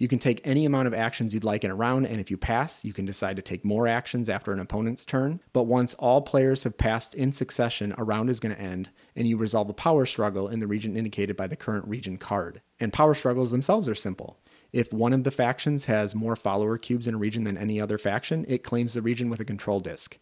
You 0.00 0.08
can 0.08 0.18
take 0.18 0.40
any 0.44 0.64
amount 0.64 0.86
of 0.86 0.94
actions 0.94 1.34
you'd 1.34 1.44
like 1.44 1.62
in 1.62 1.70
a 1.70 1.74
round, 1.74 2.06
and 2.06 2.18
if 2.18 2.30
you 2.30 2.38
pass, 2.38 2.86
you 2.86 2.94
can 2.94 3.04
decide 3.04 3.36
to 3.36 3.42
take 3.42 3.66
more 3.66 3.86
actions 3.86 4.30
after 4.30 4.50
an 4.50 4.58
opponent's 4.58 5.04
turn. 5.04 5.40
But 5.52 5.64
once 5.64 5.92
all 5.92 6.22
players 6.22 6.62
have 6.62 6.78
passed 6.78 7.14
in 7.14 7.32
succession, 7.32 7.94
a 7.98 8.02
round 8.02 8.30
is 8.30 8.40
going 8.40 8.54
to 8.54 8.62
end, 8.62 8.88
and 9.14 9.28
you 9.28 9.36
resolve 9.36 9.68
a 9.68 9.74
power 9.74 10.06
struggle 10.06 10.48
in 10.48 10.58
the 10.58 10.66
region 10.66 10.96
indicated 10.96 11.36
by 11.36 11.48
the 11.48 11.54
current 11.54 11.86
region 11.86 12.16
card. 12.16 12.62
And 12.80 12.94
power 12.94 13.12
struggles 13.12 13.50
themselves 13.50 13.90
are 13.90 13.94
simple. 13.94 14.38
If 14.72 14.90
one 14.90 15.12
of 15.12 15.22
the 15.22 15.30
factions 15.30 15.84
has 15.84 16.14
more 16.14 16.34
follower 16.34 16.78
cubes 16.78 17.06
in 17.06 17.16
a 17.16 17.18
region 17.18 17.44
than 17.44 17.58
any 17.58 17.78
other 17.78 17.98
faction, 17.98 18.46
it 18.48 18.62
claims 18.62 18.94
the 18.94 19.02
region 19.02 19.28
with 19.28 19.40
a 19.40 19.44
control 19.44 19.80
disk. 19.80 20.18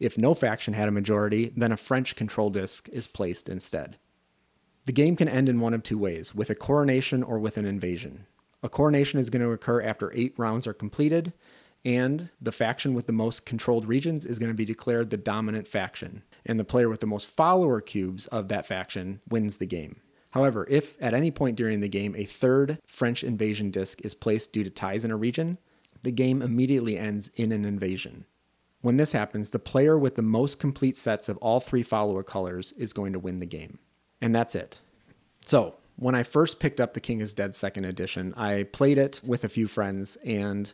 If 0.00 0.18
no 0.18 0.34
faction 0.34 0.74
had 0.74 0.88
a 0.88 0.92
majority, 0.92 1.52
then 1.56 1.70
a 1.70 1.76
French 1.76 2.16
control 2.16 2.50
disk 2.50 2.88
is 2.88 3.06
placed 3.06 3.48
instead. 3.48 3.96
The 4.86 4.92
game 4.92 5.14
can 5.14 5.28
end 5.28 5.48
in 5.48 5.60
one 5.60 5.72
of 5.72 5.84
two 5.84 5.98
ways 5.98 6.34
with 6.34 6.50
a 6.50 6.56
coronation 6.56 7.22
or 7.22 7.38
with 7.38 7.58
an 7.58 7.64
invasion. 7.64 8.26
A 8.62 8.68
coronation 8.68 9.18
is 9.18 9.30
going 9.30 9.42
to 9.42 9.52
occur 9.52 9.82
after 9.82 10.12
eight 10.14 10.34
rounds 10.36 10.66
are 10.66 10.72
completed, 10.72 11.32
and 11.84 12.28
the 12.40 12.52
faction 12.52 12.94
with 12.94 13.06
the 13.06 13.12
most 13.12 13.46
controlled 13.46 13.88
regions 13.88 14.26
is 14.26 14.38
going 14.38 14.50
to 14.50 14.56
be 14.56 14.66
declared 14.66 15.10
the 15.10 15.16
dominant 15.16 15.66
faction, 15.66 16.22
and 16.44 16.60
the 16.60 16.64
player 16.64 16.88
with 16.88 17.00
the 17.00 17.06
most 17.06 17.28
follower 17.28 17.80
cubes 17.80 18.26
of 18.26 18.48
that 18.48 18.66
faction 18.66 19.20
wins 19.30 19.56
the 19.56 19.66
game. 19.66 20.00
However, 20.30 20.66
if 20.70 20.96
at 21.02 21.14
any 21.14 21.30
point 21.30 21.56
during 21.56 21.80
the 21.80 21.88
game 21.88 22.14
a 22.16 22.24
third 22.24 22.78
French 22.86 23.24
invasion 23.24 23.70
disc 23.70 24.00
is 24.04 24.14
placed 24.14 24.52
due 24.52 24.62
to 24.62 24.70
ties 24.70 25.04
in 25.04 25.10
a 25.10 25.16
region, 25.16 25.58
the 26.02 26.12
game 26.12 26.42
immediately 26.42 26.96
ends 26.96 27.30
in 27.36 27.52
an 27.52 27.64
invasion. 27.64 28.24
When 28.82 28.96
this 28.96 29.12
happens, 29.12 29.50
the 29.50 29.58
player 29.58 29.98
with 29.98 30.14
the 30.14 30.22
most 30.22 30.58
complete 30.58 30.96
sets 30.96 31.28
of 31.28 31.36
all 31.38 31.60
three 31.60 31.82
follower 31.82 32.22
colors 32.22 32.72
is 32.72 32.92
going 32.92 33.12
to 33.12 33.18
win 33.18 33.40
the 33.40 33.46
game. 33.46 33.78
And 34.22 34.34
that's 34.34 34.54
it. 34.54 34.80
So, 35.44 35.76
when 36.00 36.14
I 36.14 36.22
first 36.22 36.60
picked 36.60 36.80
up 36.80 36.94
The 36.94 37.00
King 37.00 37.20
is 37.20 37.34
Dead 37.34 37.54
second 37.54 37.84
edition, 37.84 38.32
I 38.34 38.64
played 38.72 38.96
it 38.96 39.20
with 39.22 39.44
a 39.44 39.50
few 39.50 39.66
friends 39.66 40.16
and 40.24 40.72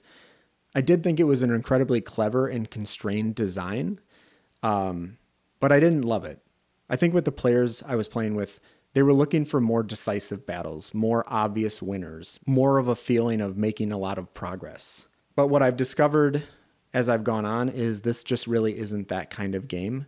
I 0.75 0.80
did 0.80 1.02
think 1.02 1.18
it 1.18 1.25
was 1.25 1.42
an 1.42 1.50
incredibly 1.50 2.00
clever 2.00 2.47
and 2.47 2.71
constrained 2.71 3.35
design, 3.35 3.99
um, 4.62 5.18
but 5.59 5.73
I 5.73 5.80
didn't 5.80 6.04
love 6.04 6.25
it. 6.25 6.40
I 6.88 6.95
think 6.95 7.12
with 7.12 7.25
the 7.25 7.33
players 7.33 7.83
I 7.83 7.97
was 7.97 8.06
playing 8.06 8.37
with, 8.37 8.61
they 8.95 9.02
were 9.02 9.12
looking 9.12 9.45
for 9.45 9.61
more 9.61 9.83
decisive 9.83 10.47
battles, 10.47 10.95
more 10.95 11.25
obvious 11.26 11.83
winners, 11.83 12.38
more 12.47 12.78
of 12.78 12.87
a 12.87 12.95
feeling 12.95 13.40
of 13.40 13.56
making 13.56 13.90
a 13.90 13.99
lot 13.99 14.18
of 14.18 14.33
progress. 14.33 15.09
But 15.35 15.49
what 15.49 15.62
I've 15.62 15.76
discovered 15.76 16.45
as 16.95 17.09
I've 17.09 17.25
gone 17.25 17.45
on 17.45 17.68
is 17.68 18.02
this 18.02 18.23
just 18.23 18.47
really 18.47 18.78
isn't 18.78 19.09
that 19.09 19.30
kind 19.30 19.56
of 19.56 19.66
game. 19.66 20.06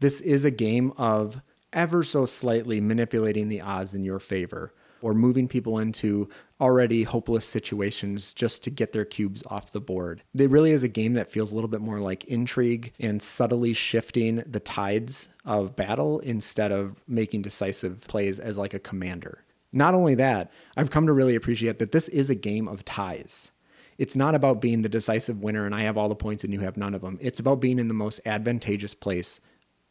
This 0.00 0.20
is 0.20 0.44
a 0.44 0.50
game 0.50 0.92
of 0.96 1.40
ever 1.72 2.02
so 2.02 2.26
slightly 2.26 2.80
manipulating 2.80 3.48
the 3.48 3.60
odds 3.60 3.94
in 3.94 4.04
your 4.04 4.18
favor 4.18 4.72
or 5.02 5.14
moving 5.14 5.46
people 5.46 5.78
into 5.78 6.28
already 6.60 7.02
hopeless 7.02 7.46
situations 7.46 8.32
just 8.32 8.64
to 8.64 8.70
get 8.70 8.92
their 8.92 9.04
cubes 9.04 9.42
off 9.48 9.72
the 9.72 9.80
board. 9.80 10.22
It 10.34 10.50
really 10.50 10.70
is 10.70 10.82
a 10.82 10.88
game 10.88 11.14
that 11.14 11.30
feels 11.30 11.52
a 11.52 11.54
little 11.54 11.68
bit 11.68 11.80
more 11.82 11.98
like 11.98 12.24
intrigue 12.24 12.92
and 12.98 13.20
subtly 13.20 13.74
shifting 13.74 14.42
the 14.46 14.60
tides 14.60 15.28
of 15.44 15.76
battle 15.76 16.20
instead 16.20 16.72
of 16.72 16.96
making 17.06 17.42
decisive 17.42 18.00
plays 18.08 18.40
as 18.40 18.56
like 18.56 18.74
a 18.74 18.78
commander. 18.78 19.44
Not 19.72 19.94
only 19.94 20.14
that, 20.14 20.50
I've 20.76 20.90
come 20.90 21.06
to 21.06 21.12
really 21.12 21.34
appreciate 21.34 21.78
that 21.78 21.92
this 21.92 22.08
is 22.08 22.30
a 22.30 22.34
game 22.34 22.66
of 22.66 22.84
ties. 22.84 23.52
It's 23.98 24.16
not 24.16 24.34
about 24.34 24.60
being 24.60 24.82
the 24.82 24.88
decisive 24.88 25.42
winner 25.42 25.66
and 25.66 25.74
I 25.74 25.82
have 25.82 25.96
all 25.96 26.08
the 26.08 26.14
points 26.14 26.44
and 26.44 26.52
you 26.52 26.60
have 26.60 26.76
none 26.76 26.94
of 26.94 27.02
them. 27.02 27.18
It's 27.20 27.40
about 27.40 27.60
being 27.60 27.78
in 27.78 27.88
the 27.88 27.94
most 27.94 28.20
advantageous 28.26 28.94
place 28.94 29.40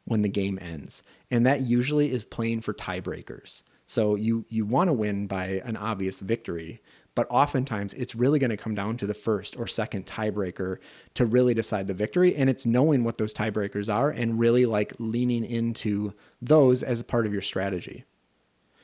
when 0.05 0.21
the 0.21 0.29
game 0.29 0.57
ends. 0.62 1.03
And 1.29 1.45
that 1.45 1.62
usually 1.62 2.12
is 2.12 2.24
playing 2.24 2.62
for 2.62 2.74
tiebreakers. 2.74 3.63
So 3.85 4.15
you 4.15 4.45
you 4.50 4.65
want 4.65 4.88
to 4.88 4.93
win 4.93 5.27
by 5.27 5.62
an 5.63 5.77
obvious 5.77 6.19
victory, 6.21 6.81
but 7.13 7.27
oftentimes 7.29 7.93
it's 7.93 8.15
really 8.15 8.39
going 8.39 8.50
to 8.50 8.57
come 8.57 8.75
down 8.75 8.97
to 8.97 9.07
the 9.07 9.13
first 9.13 9.57
or 9.57 9.67
second 9.67 10.05
tiebreaker 10.05 10.77
to 11.13 11.25
really 11.25 11.53
decide 11.53 11.88
the 11.88 11.93
victory 11.93 12.35
and 12.35 12.50
it's 12.50 12.65
knowing 12.65 13.03
what 13.03 13.17
those 13.17 13.33
tiebreakers 13.33 13.93
are 13.93 14.12
and 14.12 14.39
really 14.39 14.65
like 14.65 14.93
leaning 15.00 15.45
into 15.45 16.13
those 16.41 16.83
as 16.83 17.03
part 17.03 17.25
of 17.25 17.33
your 17.33 17.41
strategy. 17.41 18.03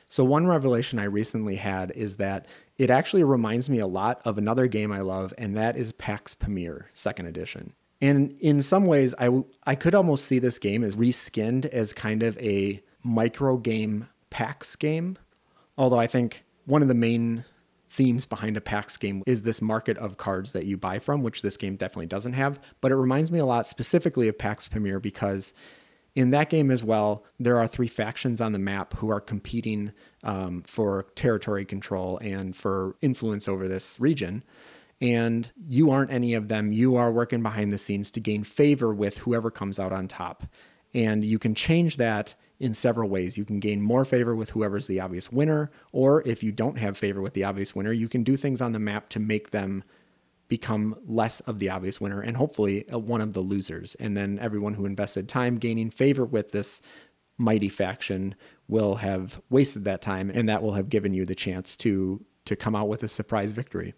So 0.08 0.24
one 0.24 0.46
revelation 0.46 0.98
I 0.98 1.04
recently 1.04 1.56
had 1.56 1.90
is 1.92 2.16
that 2.16 2.46
it 2.76 2.90
actually 2.90 3.24
reminds 3.24 3.70
me 3.70 3.78
a 3.78 3.86
lot 3.86 4.20
of 4.24 4.38
another 4.38 4.66
game 4.66 4.92
I 4.92 5.00
love 5.00 5.34
and 5.36 5.56
that 5.56 5.76
is 5.76 5.92
Pax 5.92 6.34
Pamir, 6.34 6.86
second 6.92 7.26
edition. 7.26 7.74
And 8.02 8.36
in 8.40 8.60
some 8.60 8.84
ways 8.84 9.14
I 9.18 9.30
I 9.64 9.74
could 9.76 9.94
almost 9.94 10.26
see 10.26 10.38
this 10.38 10.58
game 10.58 10.84
as 10.84 10.96
reskinned 10.96 11.66
as 11.66 11.94
kind 11.94 12.22
of 12.22 12.36
a 12.38 12.82
micro 13.02 13.56
game 13.56 14.08
PAX 14.28 14.76
game. 14.76 15.16
Although 15.78 15.98
I 15.98 16.08
think 16.08 16.44
one 16.66 16.82
of 16.82 16.88
the 16.88 16.94
main 16.94 17.44
themes 17.88 18.26
behind 18.26 18.56
a 18.56 18.60
PAX 18.60 18.96
game 18.96 19.22
is 19.26 19.42
this 19.42 19.62
market 19.62 19.96
of 19.98 20.16
cards 20.16 20.52
that 20.52 20.64
you 20.64 20.76
buy 20.76 20.98
from, 20.98 21.22
which 21.22 21.42
this 21.42 21.56
game 21.56 21.76
definitely 21.76 22.06
doesn't 22.06 22.32
have. 22.32 22.58
But 22.80 22.90
it 22.90 22.96
reminds 22.96 23.30
me 23.30 23.38
a 23.38 23.46
lot 23.46 23.66
specifically 23.66 24.28
of 24.28 24.36
PAX 24.36 24.66
Pamir 24.66 24.98
because 24.98 25.52
in 26.14 26.30
that 26.30 26.50
game 26.50 26.70
as 26.70 26.82
well, 26.82 27.24
there 27.38 27.58
are 27.58 27.66
three 27.66 27.88
factions 27.88 28.40
on 28.40 28.52
the 28.52 28.58
map 28.58 28.94
who 28.94 29.10
are 29.10 29.20
competing 29.20 29.92
um, 30.24 30.62
for 30.62 31.06
territory 31.14 31.64
control 31.64 32.18
and 32.18 32.56
for 32.56 32.96
influence 33.00 33.46
over 33.46 33.68
this 33.68 34.00
region. 34.00 34.42
And 35.02 35.50
you 35.56 35.90
aren't 35.90 36.12
any 36.12 36.32
of 36.34 36.48
them. 36.48 36.72
You 36.72 36.96
are 36.96 37.12
working 37.12 37.42
behind 37.42 37.72
the 37.72 37.78
scenes 37.78 38.10
to 38.12 38.20
gain 38.20 38.44
favor 38.44 38.94
with 38.94 39.18
whoever 39.18 39.50
comes 39.50 39.78
out 39.78 39.92
on 39.92 40.06
top. 40.06 40.44
And 40.94 41.24
you 41.24 41.38
can 41.38 41.54
change 41.54 41.96
that 41.96 42.34
in 42.60 42.72
several 42.72 43.08
ways. 43.08 43.36
You 43.36 43.44
can 43.44 43.58
gain 43.58 43.82
more 43.82 44.04
favor 44.04 44.36
with 44.36 44.50
whoever's 44.50 44.86
the 44.86 45.00
obvious 45.00 45.32
winner, 45.32 45.72
or 45.90 46.22
if 46.26 46.44
you 46.44 46.52
don't 46.52 46.78
have 46.78 46.96
favor 46.96 47.20
with 47.20 47.34
the 47.34 47.42
obvious 47.42 47.74
winner, 47.74 47.90
you 47.90 48.08
can 48.08 48.22
do 48.22 48.36
things 48.36 48.60
on 48.60 48.70
the 48.70 48.78
map 48.78 49.08
to 49.10 49.18
make 49.18 49.50
them 49.50 49.82
become 50.46 50.94
less 51.06 51.40
of 51.40 51.58
the 51.58 51.70
obvious 51.70 52.00
winner 52.00 52.20
and 52.20 52.36
hopefully 52.36 52.88
uh, 52.92 52.98
one 52.98 53.20
of 53.20 53.34
the 53.34 53.40
losers. 53.40 53.96
And 53.96 54.16
then 54.16 54.38
everyone 54.38 54.74
who 54.74 54.86
invested 54.86 55.28
time 55.28 55.58
gaining 55.58 55.90
favor 55.90 56.24
with 56.24 56.52
this 56.52 56.82
mighty 57.38 57.70
faction 57.70 58.34
will 58.68 58.96
have 58.96 59.40
wasted 59.50 59.84
that 59.86 60.02
time 60.02 60.30
and 60.30 60.48
that 60.48 60.62
will 60.62 60.74
have 60.74 60.88
given 60.88 61.14
you 61.14 61.24
the 61.24 61.34
chance 61.34 61.76
to 61.78 62.24
to 62.44 62.54
come 62.54 62.76
out 62.76 62.88
with 62.88 63.02
a 63.02 63.08
surprise 63.08 63.52
victory. 63.52 63.94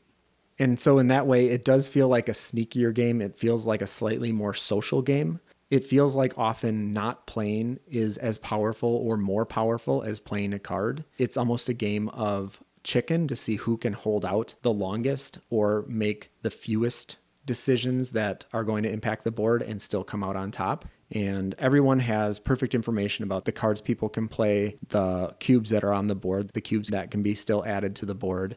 And 0.58 0.78
so 0.78 0.98
in 0.98 1.08
that 1.08 1.26
way 1.26 1.48
it 1.48 1.64
does 1.64 1.88
feel 1.88 2.08
like 2.08 2.28
a 2.28 2.32
sneakier 2.32 2.94
game. 2.94 3.20
It 3.20 3.36
feels 3.36 3.66
like 3.66 3.82
a 3.82 3.86
slightly 3.86 4.32
more 4.32 4.54
social 4.54 5.02
game 5.02 5.40
it 5.74 5.84
feels 5.84 6.14
like 6.14 6.38
often 6.38 6.92
not 6.92 7.26
playing 7.26 7.80
is 7.88 8.16
as 8.18 8.38
powerful 8.38 8.96
or 8.96 9.16
more 9.16 9.44
powerful 9.44 10.02
as 10.02 10.20
playing 10.20 10.52
a 10.52 10.58
card. 10.60 11.04
It's 11.18 11.36
almost 11.36 11.68
a 11.68 11.74
game 11.74 12.08
of 12.10 12.62
chicken 12.84 13.26
to 13.26 13.34
see 13.34 13.56
who 13.56 13.76
can 13.76 13.92
hold 13.92 14.24
out 14.24 14.54
the 14.62 14.72
longest 14.72 15.38
or 15.50 15.84
make 15.88 16.30
the 16.42 16.50
fewest 16.50 17.16
decisions 17.46 18.12
that 18.12 18.44
are 18.52 18.62
going 18.62 18.84
to 18.84 18.92
impact 18.92 19.24
the 19.24 19.32
board 19.32 19.62
and 19.62 19.82
still 19.82 20.04
come 20.04 20.22
out 20.22 20.36
on 20.36 20.50
top. 20.50 20.84
And 21.10 21.54
everyone 21.58 21.98
has 21.98 22.38
perfect 22.38 22.74
information 22.74 23.24
about 23.24 23.44
the 23.44 23.52
cards 23.52 23.80
people 23.80 24.08
can 24.08 24.28
play, 24.28 24.76
the 24.88 25.34
cubes 25.40 25.70
that 25.70 25.82
are 25.84 25.92
on 25.92 26.06
the 26.06 26.14
board, 26.14 26.50
the 26.50 26.60
cubes 26.60 26.90
that 26.90 27.10
can 27.10 27.22
be 27.22 27.34
still 27.34 27.64
added 27.64 27.96
to 27.96 28.06
the 28.06 28.14
board. 28.14 28.56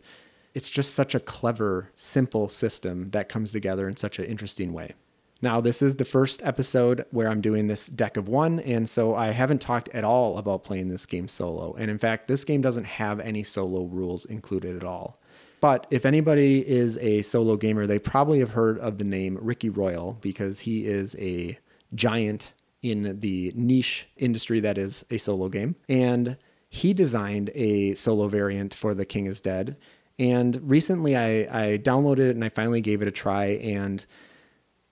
It's 0.57 0.71
just 0.71 0.95
such 0.95 1.13
a 1.13 1.19
clever, 1.19 1.91
simple 1.93 2.47
system 2.47 3.11
that 3.11 3.29
comes 3.29 3.51
together 3.51 3.87
in 3.87 3.95
such 3.95 4.17
an 4.17 4.25
interesting 4.25 4.73
way. 4.73 4.95
Now, 5.39 5.61
this 5.61 5.83
is 5.83 5.97
the 5.97 6.03
first 6.03 6.41
episode 6.43 7.05
where 7.11 7.27
I'm 7.27 7.41
doing 7.41 7.67
this 7.67 7.85
deck 7.85 8.17
of 8.17 8.27
one, 8.27 8.61
and 8.61 8.89
so 8.89 9.13
I 9.13 9.27
haven't 9.27 9.61
talked 9.61 9.89
at 9.89 10.03
all 10.03 10.39
about 10.39 10.63
playing 10.63 10.89
this 10.89 11.05
game 11.05 11.27
solo. 11.27 11.75
And 11.75 11.91
in 11.91 11.99
fact, 11.99 12.27
this 12.27 12.43
game 12.43 12.63
doesn't 12.63 12.87
have 12.87 13.19
any 13.19 13.43
solo 13.43 13.83
rules 13.83 14.25
included 14.25 14.75
at 14.75 14.83
all. 14.83 15.21
But 15.61 15.85
if 15.91 16.07
anybody 16.07 16.67
is 16.67 16.97
a 16.97 17.21
solo 17.21 17.55
gamer, 17.55 17.85
they 17.85 17.99
probably 17.99 18.39
have 18.39 18.49
heard 18.49 18.79
of 18.79 18.97
the 18.97 19.03
name 19.03 19.37
Ricky 19.39 19.69
Royal 19.69 20.17
because 20.21 20.61
he 20.61 20.87
is 20.87 21.15
a 21.19 21.59
giant 21.93 22.53
in 22.81 23.19
the 23.19 23.53
niche 23.55 24.09
industry 24.17 24.59
that 24.61 24.79
is 24.79 25.05
a 25.11 25.19
solo 25.19 25.49
game. 25.49 25.75
And 25.87 26.35
he 26.69 26.93
designed 26.93 27.51
a 27.53 27.93
solo 27.93 28.27
variant 28.27 28.73
for 28.73 28.95
The 28.95 29.05
King 29.05 29.27
is 29.27 29.39
Dead. 29.39 29.77
And 30.19 30.69
recently 30.69 31.15
I, 31.15 31.47
I 31.51 31.77
downloaded 31.77 32.29
it 32.29 32.35
and 32.35 32.43
I 32.43 32.49
finally 32.49 32.81
gave 32.81 33.01
it 33.01 33.07
a 33.07 33.11
try. 33.11 33.59
And 33.61 34.05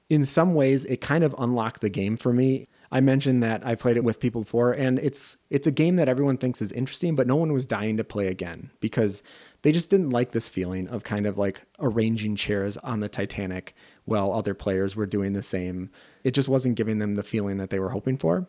in 0.10 0.26
some 0.26 0.54
ways 0.54 0.86
it 0.86 1.02
kind 1.02 1.24
of 1.24 1.36
unlocked 1.38 1.82
the 1.82 1.90
game 1.90 2.18
for 2.18 2.32
me. 2.34 2.68
I 2.92 3.02
mentioned 3.02 3.42
that 3.44 3.66
I 3.66 3.76
played 3.76 3.98
it 3.98 4.04
with 4.04 4.20
people 4.20 4.42
before 4.42 4.72
and 4.72 5.00
it's 5.00 5.38
it's 5.50 5.68
a 5.68 5.72
game 5.72 5.96
that 5.96 6.08
everyone 6.08 6.38
thinks 6.38 6.62
is 6.62 6.72
interesting 6.72 7.16
but 7.16 7.28
no 7.28 7.36
one 7.36 7.52
was 7.52 7.66
dying 7.66 7.98
to 7.98 8.04
play 8.04 8.28
again 8.28 8.70
because 8.80 9.24
they 9.64 9.72
just 9.72 9.90
didn't 9.90 10.12
like 10.12 10.32
this 10.32 10.48
feeling 10.48 10.88
of 10.90 11.04
kind 11.04 11.26
of 11.26 11.40
like 11.40 11.64
arranging 11.80 12.36
chairs 12.36 12.78
on 12.78 13.00
the 13.00 13.10
Titanic 13.10 13.74
while 14.06 14.32
other 14.32 14.54
players 14.54 14.96
were 14.96 15.08
doing 15.08 15.34
the 15.34 15.42
same. 15.42 15.90
It 16.24 16.36
just 16.36 16.48
wasn't 16.48 16.76
giving 16.76 17.00
them 17.00 17.16
the 17.16 17.24
feeling 17.24 17.58
that 17.58 17.72
they 17.72 17.80
were 17.80 17.90
hoping 17.90 18.20
for. 18.20 18.48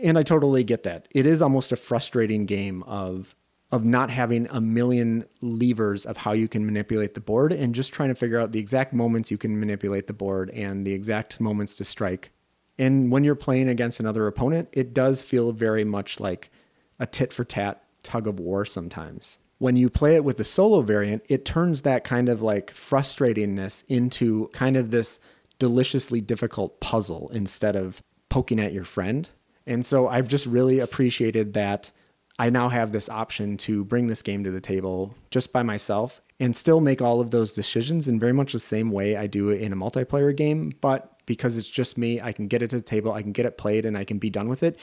And 0.00 0.16
I 0.16 0.22
totally 0.22 0.62
get 0.62 0.84
that. 0.84 1.08
It 1.10 1.26
is 1.26 1.42
almost 1.42 1.72
a 1.72 1.76
frustrating 1.76 2.46
game 2.46 2.84
of 2.84 3.34
of 3.70 3.84
not 3.84 4.10
having 4.10 4.46
a 4.50 4.60
million 4.60 5.24
levers 5.42 6.06
of 6.06 6.16
how 6.16 6.32
you 6.32 6.48
can 6.48 6.64
manipulate 6.64 7.14
the 7.14 7.20
board 7.20 7.52
and 7.52 7.74
just 7.74 7.92
trying 7.92 8.08
to 8.08 8.14
figure 8.14 8.38
out 8.38 8.52
the 8.52 8.58
exact 8.58 8.94
moments 8.94 9.30
you 9.30 9.36
can 9.36 9.60
manipulate 9.60 10.06
the 10.06 10.12
board 10.12 10.50
and 10.50 10.86
the 10.86 10.94
exact 10.94 11.40
moments 11.40 11.76
to 11.76 11.84
strike. 11.84 12.30
And 12.78 13.10
when 13.10 13.24
you're 13.24 13.34
playing 13.34 13.68
against 13.68 14.00
another 14.00 14.26
opponent, 14.26 14.68
it 14.72 14.94
does 14.94 15.22
feel 15.22 15.52
very 15.52 15.84
much 15.84 16.20
like 16.20 16.50
a 16.98 17.06
tit 17.06 17.32
for 17.32 17.44
tat 17.44 17.82
tug 18.02 18.26
of 18.26 18.40
war 18.40 18.64
sometimes. 18.64 19.38
When 19.58 19.76
you 19.76 19.90
play 19.90 20.14
it 20.14 20.24
with 20.24 20.36
the 20.36 20.44
solo 20.44 20.82
variant, 20.82 21.24
it 21.28 21.44
turns 21.44 21.82
that 21.82 22.04
kind 22.04 22.28
of 22.28 22.40
like 22.40 22.72
frustratingness 22.72 23.82
into 23.88 24.48
kind 24.52 24.76
of 24.76 24.90
this 24.90 25.18
deliciously 25.58 26.20
difficult 26.20 26.80
puzzle 26.80 27.28
instead 27.34 27.74
of 27.74 28.00
poking 28.28 28.60
at 28.60 28.72
your 28.72 28.84
friend. 28.84 29.28
And 29.66 29.84
so 29.84 30.06
I've 30.08 30.28
just 30.28 30.46
really 30.46 30.78
appreciated 30.78 31.54
that 31.54 31.90
I 32.38 32.50
now 32.50 32.68
have 32.68 32.92
this 32.92 33.08
option 33.08 33.56
to 33.58 33.84
bring 33.84 34.06
this 34.06 34.22
game 34.22 34.44
to 34.44 34.50
the 34.50 34.60
table 34.60 35.14
just 35.30 35.52
by 35.52 35.62
myself 35.62 36.20
and 36.38 36.54
still 36.54 36.80
make 36.80 37.02
all 37.02 37.20
of 37.20 37.30
those 37.30 37.52
decisions 37.52 38.06
in 38.06 38.20
very 38.20 38.32
much 38.32 38.52
the 38.52 38.60
same 38.60 38.92
way 38.92 39.16
I 39.16 39.26
do 39.26 39.50
in 39.50 39.72
a 39.72 39.76
multiplayer 39.76 40.34
game. 40.34 40.72
But 40.80 41.18
because 41.26 41.58
it's 41.58 41.68
just 41.68 41.98
me, 41.98 42.20
I 42.20 42.32
can 42.32 42.46
get 42.46 42.62
it 42.62 42.70
to 42.70 42.76
the 42.76 42.82
table, 42.82 43.12
I 43.12 43.22
can 43.22 43.32
get 43.32 43.46
it 43.46 43.58
played, 43.58 43.84
and 43.84 43.98
I 43.98 44.04
can 44.04 44.18
be 44.18 44.30
done 44.30 44.48
with 44.48 44.62
it 44.62 44.78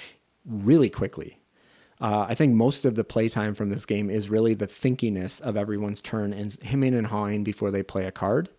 really 0.46 0.90
quickly. 0.90 1.40
Uh, 2.02 2.26
I 2.28 2.36
think 2.36 2.54
most 2.54 2.84
of 2.84 2.96
the 2.96 3.06
playtime 3.06 3.56
from 3.56 3.70
this 3.70 3.86
game 3.86 4.10
is 4.10 4.30
really 4.30 4.54
the 4.54 4.68
thinkiness 4.68 5.40
of 5.42 5.56
everyone's 5.56 6.02
turn 6.02 6.34
and 6.34 6.54
hemming 6.62 6.94
and 6.94 7.08
hawing 7.08 7.46
before 7.46 7.72
they 7.72 7.84
play 7.84 8.06
a 8.06 8.12
card. 8.12 8.50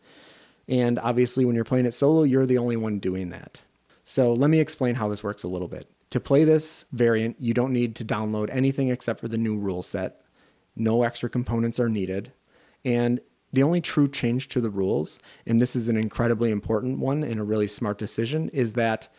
And 0.69 0.99
obviously, 0.99 1.45
when 1.45 1.55
you're 1.55 1.65
playing 1.65 1.87
it 1.87 1.93
solo, 1.93 2.23
you're 2.23 2.47
the 2.47 2.59
only 2.59 2.77
one 2.77 2.99
doing 2.99 3.29
that. 3.29 3.61
So 4.05 4.33
let 4.33 4.49
me 4.51 4.59
explain 4.59 4.95
how 4.95 5.09
this 5.09 5.23
works 5.23 5.43
a 5.43 5.49
little 5.49 5.69
bit. 5.69 5.87
To 6.17 6.21
play 6.21 6.45
this 6.45 6.87
variant, 6.93 7.37
you 7.39 7.53
don't 7.53 7.75
need 7.75 7.95
to 7.97 8.03
download 8.03 8.49
anything 8.51 8.89
except 8.89 9.21
for 9.21 9.29
the 9.29 9.37
new 9.37 9.59
rule 9.59 9.83
set. 9.83 10.23
No 10.75 11.03
extra 11.03 11.29
components 11.29 11.79
are 11.79 11.91
needed. 11.91 12.33
And 12.87 13.21
the 13.53 13.63
only 13.63 13.83
true 13.83 14.09
change 14.09 14.49
to 14.49 14.63
the 14.63 14.71
rules, 14.71 15.19
and 15.47 15.61
this 15.61 15.77
is 15.77 15.91
an 15.91 15.99
incredibly 15.99 16.51
important 16.51 17.01
one 17.01 17.23
and 17.23 17.39
a 17.39 17.45
really 17.45 17.67
smart 17.67 17.99
decision, 17.99 18.49
is 18.55 18.73
that 18.73 19.13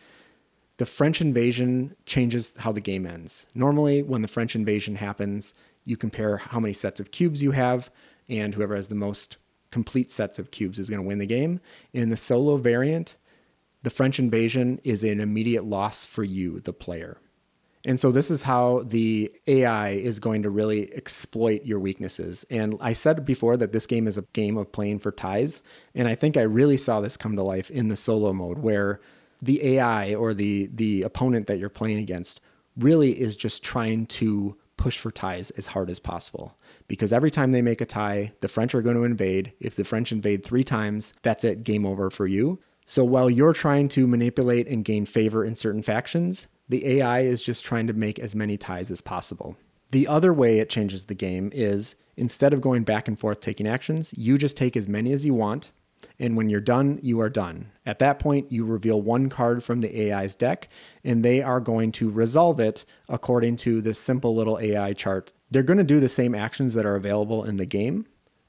the 0.78 0.86
French 0.86 1.20
invasion 1.20 1.94
changes 2.04 2.56
how 2.58 2.72
the 2.72 2.80
game 2.80 3.06
ends. 3.06 3.46
Normally, 3.54 4.02
when 4.02 4.22
the 4.22 4.26
French 4.26 4.56
invasion 4.56 4.96
happens, 4.96 5.54
you 5.84 5.96
compare 5.96 6.38
how 6.38 6.58
many 6.58 6.74
sets 6.74 6.98
of 6.98 7.12
cubes 7.12 7.40
you 7.40 7.52
have, 7.52 7.90
and 8.28 8.56
whoever 8.56 8.74
has 8.74 8.88
the 8.88 8.96
most 8.96 9.36
complete 9.70 10.10
sets 10.10 10.40
of 10.40 10.50
cubes 10.50 10.80
is 10.80 10.90
going 10.90 11.00
to 11.00 11.06
win 11.06 11.18
the 11.18 11.26
game. 11.26 11.60
In 11.92 12.08
the 12.08 12.16
solo 12.16 12.56
variant, 12.56 13.16
the 13.82 13.90
French 13.90 14.18
invasion 14.18 14.80
is 14.84 15.04
an 15.04 15.20
immediate 15.20 15.64
loss 15.64 16.04
for 16.04 16.24
you, 16.24 16.60
the 16.60 16.72
player. 16.72 17.18
And 17.84 17.98
so 17.98 18.10
this 18.10 18.30
is 18.30 18.42
how 18.42 18.82
the 18.84 19.32
AI 19.46 19.90
is 19.90 20.18
going 20.18 20.42
to 20.42 20.50
really 20.50 20.92
exploit 20.94 21.64
your 21.64 21.78
weaknesses. 21.78 22.44
And 22.50 22.76
I 22.80 22.92
said 22.92 23.24
before 23.24 23.56
that 23.56 23.72
this 23.72 23.86
game 23.86 24.08
is 24.08 24.18
a 24.18 24.22
game 24.32 24.56
of 24.56 24.72
playing 24.72 24.98
for 24.98 25.12
ties. 25.12 25.62
And 25.94 26.08
I 26.08 26.14
think 26.14 26.36
I 26.36 26.42
really 26.42 26.76
saw 26.76 27.00
this 27.00 27.16
come 27.16 27.36
to 27.36 27.42
life 27.42 27.70
in 27.70 27.88
the 27.88 27.96
solo 27.96 28.32
mode 28.32 28.58
where 28.58 29.00
the 29.40 29.64
AI 29.76 30.14
or 30.14 30.34
the 30.34 30.68
the 30.74 31.02
opponent 31.02 31.46
that 31.46 31.58
you're 31.58 31.68
playing 31.68 31.98
against 31.98 32.40
really 32.76 33.18
is 33.18 33.36
just 33.36 33.62
trying 33.62 34.06
to 34.06 34.56
push 34.76 34.98
for 34.98 35.10
ties 35.10 35.50
as 35.50 35.68
hard 35.68 35.90
as 35.90 36.00
possible. 36.00 36.56
Because 36.88 37.12
every 37.12 37.30
time 37.30 37.52
they 37.52 37.62
make 37.62 37.80
a 37.80 37.86
tie, 37.86 38.32
the 38.40 38.48
French 38.48 38.74
are 38.74 38.82
going 38.82 38.96
to 38.96 39.04
invade. 39.04 39.52
If 39.60 39.74
the 39.74 39.84
French 39.84 40.12
invade 40.12 40.44
three 40.44 40.64
times, 40.64 41.12
that's 41.22 41.44
it, 41.44 41.64
game 41.64 41.86
over 41.86 42.10
for 42.10 42.26
you. 42.26 42.60
So 42.90 43.04
while 43.04 43.28
you're 43.28 43.52
trying 43.52 43.88
to 43.90 44.06
manipulate 44.06 44.66
and 44.66 44.82
gain 44.82 45.04
favor 45.04 45.44
in 45.44 45.54
certain 45.54 45.82
factions, 45.82 46.48
the 46.70 46.86
AI 46.86 47.20
is 47.20 47.42
just 47.42 47.62
trying 47.62 47.86
to 47.86 47.92
make 47.92 48.18
as 48.18 48.34
many 48.34 48.56
ties 48.56 48.90
as 48.90 49.02
possible. 49.02 49.58
The 49.90 50.08
other 50.08 50.32
way 50.32 50.58
it 50.58 50.70
changes 50.70 51.04
the 51.04 51.14
game 51.14 51.50
is 51.52 51.96
instead 52.16 52.54
of 52.54 52.62
going 52.62 52.84
back 52.84 53.06
and 53.06 53.20
forth 53.20 53.42
taking 53.42 53.68
actions, 53.68 54.14
you 54.16 54.38
just 54.38 54.56
take 54.56 54.74
as 54.74 54.88
many 54.88 55.12
as 55.12 55.26
you 55.26 55.34
want. 55.34 55.70
And 56.18 56.34
when 56.34 56.48
you're 56.48 56.62
done, 56.62 56.98
you 57.02 57.20
are 57.20 57.28
done. 57.28 57.70
At 57.84 57.98
that 57.98 58.18
point, 58.18 58.50
you 58.50 58.64
reveal 58.64 59.02
one 59.02 59.28
card 59.28 59.62
from 59.62 59.82
the 59.82 60.10
AI's 60.10 60.34
deck, 60.34 60.70
and 61.04 61.22
they 61.22 61.42
are 61.42 61.60
going 61.60 61.92
to 61.92 62.08
resolve 62.08 62.58
it 62.58 62.86
according 63.06 63.56
to 63.58 63.82
this 63.82 63.98
simple 63.98 64.34
little 64.34 64.58
AI 64.60 64.94
chart. 64.94 65.34
They're 65.50 65.62
going 65.62 65.76
to 65.76 65.84
do 65.84 66.00
the 66.00 66.08
same 66.08 66.34
actions 66.34 66.72
that 66.72 66.86
are 66.86 66.96
available 66.96 67.44
in 67.44 67.58
the 67.58 67.66
game, 67.66 68.06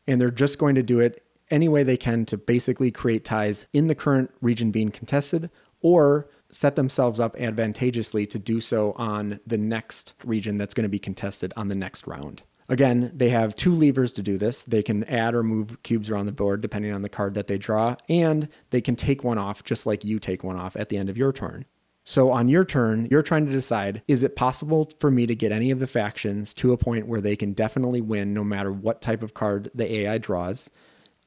and 0.07 0.21
they're 0.21 0.31
just 0.31 0.57
going 0.57 0.75
to 0.75 0.83
do 0.83 1.01
it 1.01 1.25
any 1.51 1.67
way 1.67 1.83
they 1.83 1.97
can 1.97 2.25
to 2.25 2.37
basically 2.37 2.91
create 2.91 3.25
ties 3.25 3.67
in 3.73 3.87
the 3.87 3.95
current 3.95 4.31
region 4.41 4.71
being 4.71 4.91
contested 4.91 5.49
or 5.81 6.29
set 6.51 6.75
themselves 6.75 7.19
up 7.19 7.35
advantageously 7.39 8.25
to 8.27 8.39
do 8.39 8.59
so 8.59 8.93
on 8.97 9.39
the 9.45 9.57
next 9.57 10.13
region 10.23 10.57
that's 10.57 10.73
going 10.73 10.83
to 10.83 10.89
be 10.89 10.99
contested 10.99 11.53
on 11.55 11.67
the 11.67 11.75
next 11.75 12.07
round. 12.07 12.43
Again, 12.69 13.11
they 13.15 13.29
have 13.29 13.55
two 13.55 13.73
levers 13.73 14.13
to 14.13 14.21
do 14.21 14.37
this. 14.37 14.63
They 14.63 14.83
can 14.83 15.03
add 15.05 15.33
or 15.33 15.41
move 15.41 15.81
cubes 15.81 16.09
around 16.09 16.27
the 16.27 16.31
board 16.31 16.61
depending 16.61 16.93
on 16.93 17.01
the 17.01 17.09
card 17.09 17.33
that 17.33 17.47
they 17.47 17.57
draw, 17.57 17.95
and 18.07 18.47
they 18.69 18.81
can 18.81 18.95
take 18.95 19.23
one 19.23 19.39
off 19.39 19.63
just 19.63 19.87
like 19.87 20.05
you 20.05 20.19
take 20.19 20.43
one 20.43 20.55
off 20.55 20.75
at 20.75 20.89
the 20.89 20.97
end 20.97 21.09
of 21.09 21.17
your 21.17 21.33
turn. 21.33 21.65
So 22.05 22.31
on 22.31 22.49
your 22.49 22.65
turn, 22.65 23.07
you're 23.09 23.21
trying 23.21 23.45
to 23.45 23.51
decide 23.51 24.01
is 24.07 24.23
it 24.23 24.35
possible 24.35 24.91
for 24.99 25.11
me 25.11 25.25
to 25.27 25.35
get 25.35 25.51
any 25.51 25.71
of 25.71 25.79
the 25.79 25.87
factions 25.87 26.53
to 26.55 26.73
a 26.73 26.77
point 26.77 27.07
where 27.07 27.21
they 27.21 27.35
can 27.35 27.53
definitely 27.53 28.01
win 28.01 28.33
no 28.33 28.43
matter 28.43 28.71
what 28.71 29.01
type 29.01 29.23
of 29.23 29.33
card 29.33 29.69
the 29.73 29.91
AI 29.91 30.17
draws? 30.19 30.69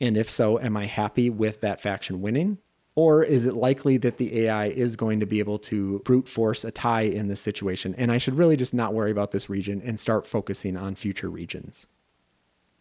And 0.03 0.17
if 0.17 0.29
so, 0.29 0.59
am 0.59 0.77
I 0.77 0.87
happy 0.87 1.31
with 1.31 1.61
that 1.61 1.81
faction 1.81 2.21
winning? 2.21 2.59
Or 2.97 3.23
is 3.23 3.47
it 3.47 3.55
likely 3.55 3.97
that 3.99 4.19
the 4.19 4.41
AI 4.41 4.67
is 4.67 4.97
going 4.97 5.21
to 5.21 5.27
be 5.27 5.39
able 5.39 5.61
to 5.61 6.01
brute 6.01 6.27
force 6.29 6.65
a 6.65 6.73
tie 6.73 7.03
in 7.03 7.29
this 7.29 7.41
situation? 7.41 7.95
And 7.97 8.11
I 8.11 8.19
should 8.19 8.35
really 8.35 8.57
just 8.57 8.75
not 8.75 8.95
worry 8.95 9.13
about 9.13 9.31
this 9.31 9.49
region 9.49 9.81
and 9.83 9.99
start 9.99 10.27
focusing 10.27 10.77
on 10.77 10.97
future 10.97 11.31
regions. 11.31 11.87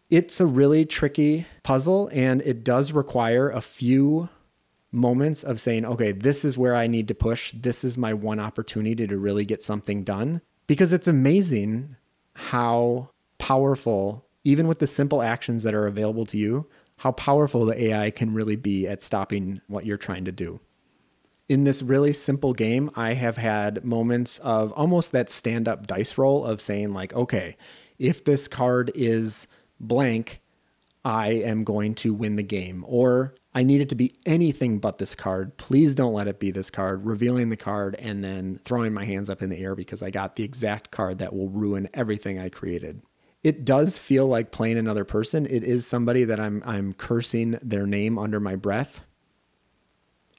It's 0.09 0.41
a 0.41 0.47
really 0.47 0.83
tricky 0.83 1.45
puzzle, 1.63 2.09
and 2.11 2.41
it 2.41 2.63
does 2.63 2.91
require 2.91 3.49
a 3.49 3.61
few 3.61 4.27
moments 4.91 5.43
of 5.43 5.61
saying, 5.61 5.85
okay, 5.85 6.11
this 6.11 6.43
is 6.43 6.57
where 6.57 6.75
I 6.75 6.87
need 6.87 7.07
to 7.07 7.15
push. 7.15 7.53
This 7.53 7.83
is 7.83 7.99
my 7.99 8.15
one 8.15 8.39
opportunity 8.39 9.07
to 9.07 9.17
really 9.17 9.45
get 9.45 9.63
something 9.63 10.03
done. 10.03 10.41
Because 10.65 10.91
it's 10.91 11.07
amazing 11.07 11.95
how 12.33 13.11
powerful, 13.37 14.25
even 14.43 14.67
with 14.67 14.79
the 14.79 14.87
simple 14.87 15.21
actions 15.21 15.61
that 15.63 15.75
are 15.75 15.85
available 15.85 16.25
to 16.25 16.37
you, 16.37 16.67
how 17.01 17.11
powerful 17.13 17.65
the 17.65 17.85
AI 17.85 18.11
can 18.11 18.31
really 18.31 18.55
be 18.55 18.87
at 18.87 19.01
stopping 19.01 19.59
what 19.65 19.87
you're 19.87 19.97
trying 19.97 20.23
to 20.23 20.31
do. 20.31 20.59
In 21.49 21.63
this 21.63 21.81
really 21.81 22.13
simple 22.13 22.53
game, 22.53 22.91
I 22.95 23.13
have 23.13 23.37
had 23.37 23.83
moments 23.83 24.37
of 24.37 24.71
almost 24.73 25.11
that 25.11 25.27
stand 25.27 25.67
up 25.67 25.87
dice 25.87 26.15
roll 26.15 26.45
of 26.45 26.61
saying, 26.61 26.93
like, 26.93 27.11
okay, 27.15 27.57
if 27.97 28.23
this 28.23 28.47
card 28.47 28.91
is 28.93 29.47
blank, 29.79 30.41
I 31.03 31.29
am 31.31 31.63
going 31.63 31.95
to 31.95 32.13
win 32.13 32.35
the 32.35 32.43
game. 32.43 32.85
Or 32.87 33.33
I 33.55 33.63
need 33.63 33.81
it 33.81 33.89
to 33.89 33.95
be 33.95 34.13
anything 34.27 34.77
but 34.77 34.99
this 34.99 35.15
card. 35.15 35.57
Please 35.57 35.95
don't 35.95 36.13
let 36.13 36.27
it 36.27 36.39
be 36.39 36.51
this 36.51 36.69
card, 36.69 37.03
revealing 37.03 37.49
the 37.49 37.57
card 37.57 37.95
and 37.95 38.23
then 38.23 38.59
throwing 38.63 38.93
my 38.93 39.05
hands 39.05 39.27
up 39.27 39.41
in 39.41 39.49
the 39.49 39.57
air 39.57 39.73
because 39.73 40.03
I 40.03 40.11
got 40.11 40.35
the 40.35 40.43
exact 40.43 40.91
card 40.91 41.17
that 41.17 41.33
will 41.33 41.49
ruin 41.49 41.89
everything 41.95 42.37
I 42.37 42.49
created 42.49 43.01
it 43.43 43.65
does 43.65 43.97
feel 43.97 44.27
like 44.27 44.51
playing 44.51 44.77
another 44.77 45.05
person. 45.05 45.45
It 45.45 45.63
is 45.63 45.85
somebody 45.85 46.23
that 46.25 46.39
I'm 46.39 46.61
I'm 46.65 46.93
cursing 46.93 47.57
their 47.61 47.87
name 47.87 48.17
under 48.17 48.39
my 48.39 48.55
breath. 48.55 49.01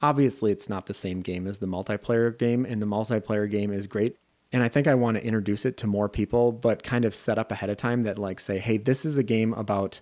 Obviously, 0.01 0.51
it's 0.51 0.69
not 0.69 0.85
the 0.85 0.93
same 0.93 1.21
game 1.21 1.47
as 1.47 1.59
the 1.59 1.67
multiplayer 1.67 2.37
game, 2.37 2.65
and 2.65 2.81
the 2.81 2.85
multiplayer 2.85 3.49
game 3.49 3.71
is 3.71 3.87
great. 3.87 4.17
And 4.51 4.61
I 4.61 4.67
think 4.67 4.85
I 4.85 4.95
want 4.95 5.17
to 5.17 5.25
introduce 5.25 5.65
it 5.65 5.77
to 5.77 5.87
more 5.87 6.07
people, 6.07 6.51
but 6.51 6.83
kind 6.83 7.05
of 7.05 7.15
set 7.15 7.39
up 7.39 7.51
ahead 7.51 7.69
of 7.69 7.77
time 7.77 8.03
that 8.03 8.19
like 8.19 8.39
say, 8.39 8.59
hey, 8.59 8.77
this 8.77 9.03
is 9.03 9.17
a 9.17 9.23
game 9.23 9.53
about 9.53 9.99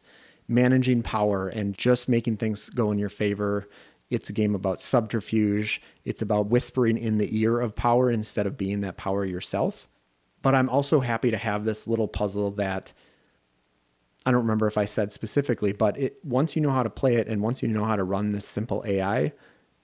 managing 0.48 1.02
power 1.02 1.48
and 1.48 1.78
just 1.78 2.10
making 2.10 2.38
things 2.38 2.70
go 2.70 2.92
in 2.92 3.00
your 3.00 3.10
favor. 3.10 3.70
It's 4.10 4.30
a 4.30 4.34
game 4.34 4.54
about 4.54 4.82
subterfuge. 4.82 5.82
It's 6.04 6.22
about 6.22 6.48
whispering 6.48 6.98
in 6.98 7.18
the 7.18 7.40
ear 7.40 7.60
of 7.62 7.76
power 7.76 8.12
instead 8.12 8.46
of 8.46 8.58
being 8.58 8.82
that 8.82 8.98
power 8.98 9.24
yourself. 9.24 9.88
But 10.42 10.56
I'm 10.56 10.70
also 10.70 11.00
happy 11.00 11.32
to 11.32 11.38
have 11.38 11.64
this 11.64 11.88
little 11.88 12.08
puzzle 12.08 12.52
that 12.52 12.94
I 14.26 14.32
don't 14.32 14.42
remember 14.42 14.68
if 14.68 14.78
I 14.78 14.86
said 14.86 15.12
specifically, 15.12 15.72
but 15.74 15.98
it 15.98 16.18
once 16.24 16.56
you 16.56 16.62
know 16.62 16.72
how 16.72 16.84
to 16.84 16.90
play 16.90 17.16
it 17.16 17.28
and 17.28 17.42
once 17.42 17.62
you 17.62 17.68
know 17.68 17.86
how 17.86 17.96
to 17.96 18.04
run 18.04 18.32
this 18.32 18.48
simple 18.48 18.84
AI, 18.86 19.34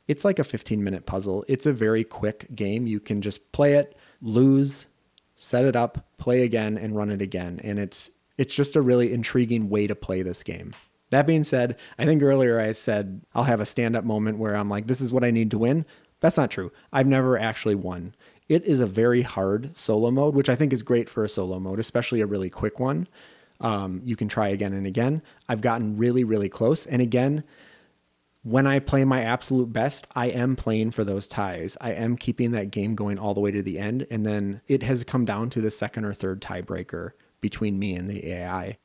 it's 0.07 0.23
like 0.23 0.39
a 0.39 0.43
15 0.43 0.83
minute 0.83 1.05
puzzle. 1.05 1.43
It's 1.47 1.65
a 1.65 1.73
very 1.73 2.03
quick 2.03 2.47
game. 2.55 2.87
You 2.87 2.99
can 2.99 3.21
just 3.21 3.51
play 3.51 3.73
it, 3.73 3.97
lose, 4.21 4.87
set 5.35 5.65
it 5.65 5.75
up, 5.75 6.05
play 6.17 6.43
again 6.43 6.77
and 6.77 6.95
run 6.95 7.09
it 7.09 7.21
again. 7.21 7.59
And 7.63 7.79
it's 7.79 8.11
it's 8.37 8.53
just 8.53 8.75
a 8.75 8.81
really 8.81 9.11
intriguing 9.11 9.69
way 9.69 9.87
to 9.87 9.95
play 9.95 10.21
this 10.21 10.43
game. 10.43 10.75
That 11.09 11.25
being 11.25 11.43
said, 11.43 11.77
I 11.97 12.05
think 12.05 12.21
earlier 12.21 12.59
I 12.59 12.73
said 12.73 13.21
I'll 13.33 13.43
have 13.43 13.61
a 13.61 13.65
stand 13.65 13.95
up 13.95 14.03
moment 14.03 14.37
where 14.37 14.55
I'm 14.55 14.69
like, 14.69 14.87
this 14.87 15.01
is 15.01 15.11
what 15.11 15.23
I 15.23 15.31
need 15.31 15.51
to 15.51 15.57
win. 15.57 15.85
That's 16.19 16.37
not 16.37 16.51
true. 16.51 16.71
I've 16.91 17.07
never 17.07 17.37
actually 17.37 17.75
won. 17.75 18.13
It 18.49 18.63
is 18.63 18.79
a 18.79 18.87
very 18.87 19.21
hard 19.21 19.77
solo 19.77 20.11
mode, 20.11 20.35
which 20.35 20.49
I 20.49 20.55
think 20.55 20.71
is 20.71 20.83
great 20.83 21.09
for 21.09 21.23
a 21.23 21.29
solo 21.29 21.59
mode, 21.59 21.79
especially 21.79 22.21
a 22.21 22.25
really 22.25 22.49
quick 22.49 22.79
one. 22.79 23.07
Um, 23.59 24.01
you 24.03 24.15
can 24.15 24.27
try 24.27 24.49
again 24.49 24.73
and 24.73 24.87
again. 24.87 25.21
I've 25.49 25.61
gotten 25.61 25.97
really, 25.97 26.23
really 26.23 26.49
close. 26.49 26.85
And 26.85 27.01
again, 27.01 27.43
when 28.43 28.65
I 28.65 28.79
play 28.79 29.03
my 29.03 29.21
absolute 29.23 29.73
best, 29.73 30.07
I 30.15 30.27
am 30.27 30.55
playing 30.55 30.91
for 30.91 31.03
those 31.03 31.27
ties. 31.27 31.75
I 31.81 31.91
am 31.91 32.15
keeping 32.15 32.51
that 32.51 32.71
game 32.71 32.95
going 32.95 33.19
all 33.19 33.33
the 33.33 33.41
way 33.41 33.51
to 33.51 33.61
the 33.61 33.79
end. 33.79 34.07
And 34.09 34.25
then 34.25 34.61
it 34.67 34.83
has 34.83 35.03
come 35.03 35.25
down 35.25 35.49
to 35.51 35.61
the 35.61 35.71
second 35.71 36.05
or 36.05 36.13
third 36.13 36.41
tiebreaker 36.41 37.11
between 37.41 37.77
me 37.77 37.95
and 37.95 38.09
the 38.09 38.31
AI. 38.31 38.77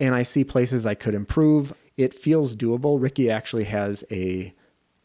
And 0.00 0.14
I 0.14 0.22
see 0.22 0.44
places 0.44 0.86
I 0.86 0.94
could 0.94 1.14
improve. 1.14 1.74
It 1.96 2.14
feels 2.14 2.56
doable. 2.56 3.00
Ricky 3.00 3.30
actually 3.30 3.64
has 3.64 4.04
a 4.10 4.54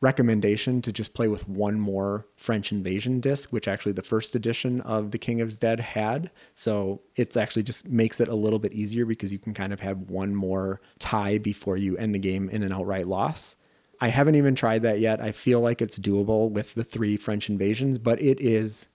recommendation 0.02 0.82
to 0.82 0.92
just 0.92 1.14
play 1.14 1.28
with 1.28 1.48
one 1.48 1.80
more 1.80 2.26
French 2.36 2.72
invasion 2.72 3.20
disc, 3.20 3.54
which 3.54 3.68
actually 3.68 3.92
the 3.92 4.02
first 4.02 4.34
edition 4.36 4.82
of 4.82 5.12
The 5.12 5.20
King 5.20 5.42
of 5.42 5.58
Dead 5.60 5.80
had. 5.80 6.32
So 6.56 7.02
it's 7.16 7.38
actually 7.38 7.64
just 7.64 7.88
makes 7.88 8.20
it 8.20 8.28
a 8.28 8.36
little 8.36 8.60
bit 8.60 8.74
easier 8.74 9.06
because 9.06 9.32
you 9.32 9.40
can 9.40 9.54
kind 9.54 9.72
of 9.72 9.80
have 9.80 10.10
one 10.10 10.36
more 10.36 10.82
tie 11.00 11.38
before 11.38 11.78
you 11.78 11.96
end 11.98 12.16
the 12.16 12.20
game 12.20 12.50
in 12.50 12.64
an 12.64 12.74
outright 12.74 13.08
loss. 13.08 13.56
I 14.02 14.08
haven't 14.08 14.36
even 14.36 14.56
tried 14.56 14.82
that 14.82 15.00
yet. 15.00 15.22
I 15.22 15.32
feel 15.32 15.62
like 15.62 15.82
it's 15.82 16.00
doable 16.00 16.50
with 16.50 16.74
the 16.74 16.84
three 16.84 17.16
French 17.16 17.50
invasions, 17.50 18.00
but 18.00 18.20
it 18.20 18.42
is 18.42 18.88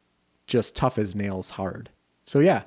just 0.49 0.75
tough 0.75 0.99
as 0.99 1.15
nails 1.15 1.51
hard. 1.51 1.91
So 2.25 2.41
yeah, 2.41 2.63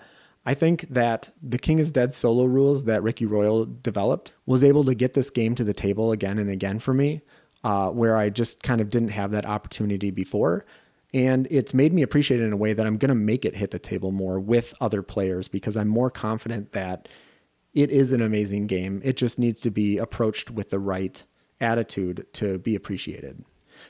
I 0.45 0.54
think 0.54 0.88
that 0.89 1.30
the 1.43 1.58
King 1.58 1.80
is 1.80 1.91
Dead 1.91 2.13
solo 2.13 2.45
rules 2.45 2.86
that 2.86 3.04
Ricky 3.04 3.25
Royal 3.25 3.65
developed 3.65 4.32
was 4.45 4.63
able 4.63 4.86
to 4.86 4.95
get 4.95 5.13
this 5.13 5.30
game 5.30 5.54
to 5.56 5.65
the 5.65 5.73
table 5.73 6.13
again 6.13 6.39
and 6.39 6.49
again 6.49 6.80
for 6.80 6.93
me 6.93 7.21
uh, 7.63 7.89
where 7.89 8.15
I 8.15 8.30
just 8.30 8.63
kind 8.63 8.82
of 8.82 8.89
didn't 8.89 9.10
have 9.10 9.32
that 9.32 9.45
opportunity 9.45 10.12
before. 10.12 10.65
And 11.13 11.48
it's 11.50 11.74
made 11.74 11.91
me 11.93 12.04
appreciate 12.04 12.39
it 12.39 12.43
in 12.43 12.54
a 12.54 12.58
way 12.58 12.74
that 12.74 12.86
I'm 12.86 12.98
going 12.98 13.10
to 13.10 13.15
make 13.15 13.43
it 13.43 13.56
hit 13.56 13.72
the 13.72 13.80
table 13.80 14.12
more 14.12 14.39
with 14.39 14.76
other 14.80 15.02
players 15.02 15.48
because 15.48 15.76
I'm 15.76 15.88
more 15.88 16.12
confident 16.12 16.74
that 16.74 17.10
it 17.74 17.89
is 17.89 18.12
an 18.12 18.22
amazing 18.22 18.67
game. 18.67 19.02
It 19.04 19.17
just 19.17 19.39
needs 19.39 19.62
to 19.62 19.72
be 19.72 19.98
approached 19.98 20.52
with 20.52 20.69
the 20.69 20.80
right 20.80 21.24
attitude 21.60 22.28
to 22.34 22.60
be 22.60 22.76
appreciated. 22.76 23.43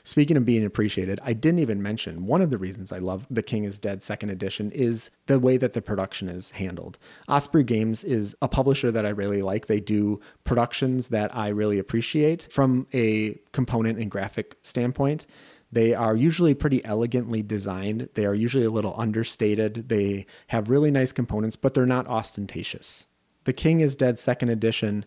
Speaking 0.04 0.36
of 0.36 0.44
being 0.44 0.64
appreciated, 0.64 1.20
I 1.22 1.32
didn't 1.32 1.60
even 1.60 1.82
mention 1.82 2.26
one 2.26 2.42
of 2.42 2.50
the 2.50 2.58
reasons 2.58 2.92
I 2.92 2.98
love 2.98 3.26
The 3.30 3.42
King 3.42 3.64
is 3.64 3.78
Dead 3.78 4.02
second 4.02 4.30
edition 4.30 4.70
is 4.72 5.10
the 5.26 5.38
way 5.38 5.56
that 5.56 5.72
the 5.72 5.82
production 5.82 6.28
is 6.28 6.50
handled. 6.50 6.98
Osprey 7.28 7.64
Games 7.64 8.04
is 8.04 8.36
a 8.42 8.48
publisher 8.48 8.90
that 8.90 9.06
I 9.06 9.10
really 9.10 9.42
like. 9.42 9.66
They 9.66 9.80
do 9.80 10.20
productions 10.44 11.08
that 11.08 11.34
I 11.36 11.48
really 11.48 11.78
appreciate 11.78 12.48
from 12.50 12.86
a 12.92 13.38
component 13.52 13.98
and 13.98 14.10
graphic 14.10 14.56
standpoint. 14.62 15.26
They 15.72 15.94
are 15.94 16.16
usually 16.16 16.54
pretty 16.54 16.84
elegantly 16.84 17.42
designed. 17.42 18.08
They 18.14 18.26
are 18.26 18.34
usually 18.34 18.64
a 18.64 18.70
little 18.70 18.94
understated. 18.98 19.88
They 19.88 20.26
have 20.48 20.68
really 20.68 20.90
nice 20.90 21.12
components, 21.12 21.56
but 21.56 21.74
they're 21.74 21.86
not 21.86 22.08
ostentatious. 22.08 23.06
The 23.44 23.52
King 23.52 23.80
is 23.80 23.96
Dead 23.96 24.18
second 24.18 24.48
edition 24.48 25.04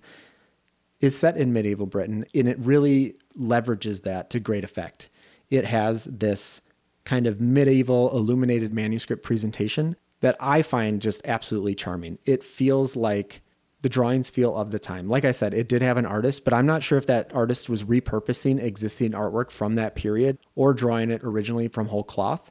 is 1.01 1.17
set 1.17 1.35
in 1.35 1.51
medieval 1.51 1.85
Britain, 1.85 2.23
and 2.33 2.47
it 2.47 2.57
really 2.59 3.15
leverages 3.39 4.03
that 4.03 4.29
to 4.31 4.39
great 4.39 4.63
effect. 4.63 5.09
It 5.49 5.65
has 5.65 6.05
this 6.05 6.61
kind 7.05 7.27
of 7.27 7.41
medieval 7.41 8.15
illuminated 8.15 8.73
manuscript 8.73 9.23
presentation 9.23 9.95
that 10.21 10.37
I 10.39 10.61
find 10.61 11.01
just 11.01 11.21
absolutely 11.25 11.75
charming. 11.75 12.17
It 12.25 12.43
feels 12.43 12.95
like 12.95 13.41
the 13.81 13.89
drawings 13.89 14.29
feel 14.29 14.55
of 14.55 14.71
the 14.71 14.79
time. 14.79 15.09
Like 15.09 15.25
I 15.25 15.33
said, 15.33 15.53
it 15.53 15.67
did 15.67 15.81
have 15.81 15.97
an 15.97 16.05
artist, 16.05 16.45
but 16.45 16.53
I'm 16.53 16.65
not 16.65 16.81
sure 16.81 16.97
if 16.97 17.07
that 17.07 17.33
artist 17.35 17.69
was 17.69 17.83
repurposing 17.83 18.61
existing 18.61 19.11
artwork 19.11 19.51
from 19.51 19.75
that 19.75 19.95
period 19.95 20.37
or 20.55 20.73
drawing 20.73 21.11
it 21.11 21.21
originally 21.23 21.67
from 21.67 21.87
whole 21.87 22.03
cloth. 22.03 22.49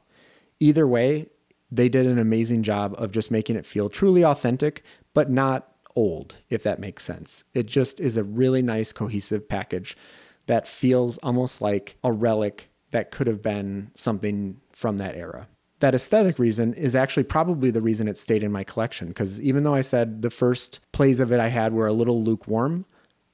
Either 0.59 0.87
way, 0.87 1.27
they 1.71 1.89
did 1.89 2.05
an 2.05 2.19
amazing 2.19 2.61
job 2.61 2.93
of 2.99 3.11
just 3.11 3.31
making 3.31 3.55
it 3.55 3.65
feel 3.65 3.89
truly 3.89 4.23
authentic, 4.23 4.83
but 5.15 5.31
not 5.31 5.73
old, 5.95 6.35
if 6.51 6.61
that 6.61 6.79
makes 6.79 7.03
sense. 7.03 7.43
It 7.55 7.65
just 7.65 7.99
is 7.99 8.15
a 8.15 8.23
really 8.23 8.61
nice, 8.61 8.91
cohesive 8.91 9.49
package 9.49 9.97
that 10.47 10.67
feels 10.67 11.17
almost 11.19 11.61
like 11.61 11.97
a 12.03 12.11
relic 12.11 12.69
that 12.91 13.11
could 13.11 13.27
have 13.27 13.41
been 13.41 13.91
something 13.95 14.59
from 14.71 14.97
that 14.97 15.15
era. 15.15 15.47
That 15.79 15.95
aesthetic 15.95 16.39
reason 16.39 16.73
is 16.75 16.95
actually 16.95 17.23
probably 17.23 17.71
the 17.71 17.81
reason 17.81 18.07
it 18.07 18.17
stayed 18.17 18.43
in 18.43 18.51
my 18.51 18.63
collection, 18.63 19.07
because 19.09 19.41
even 19.41 19.63
though 19.63 19.73
I 19.73 19.81
said 19.81 20.21
the 20.21 20.29
first 20.29 20.79
plays 20.91 21.19
of 21.19 21.31
it 21.31 21.39
I 21.39 21.49
had 21.49 21.73
were 21.73 21.87
a 21.87 21.93
little 21.93 22.23
lukewarm, 22.23 22.85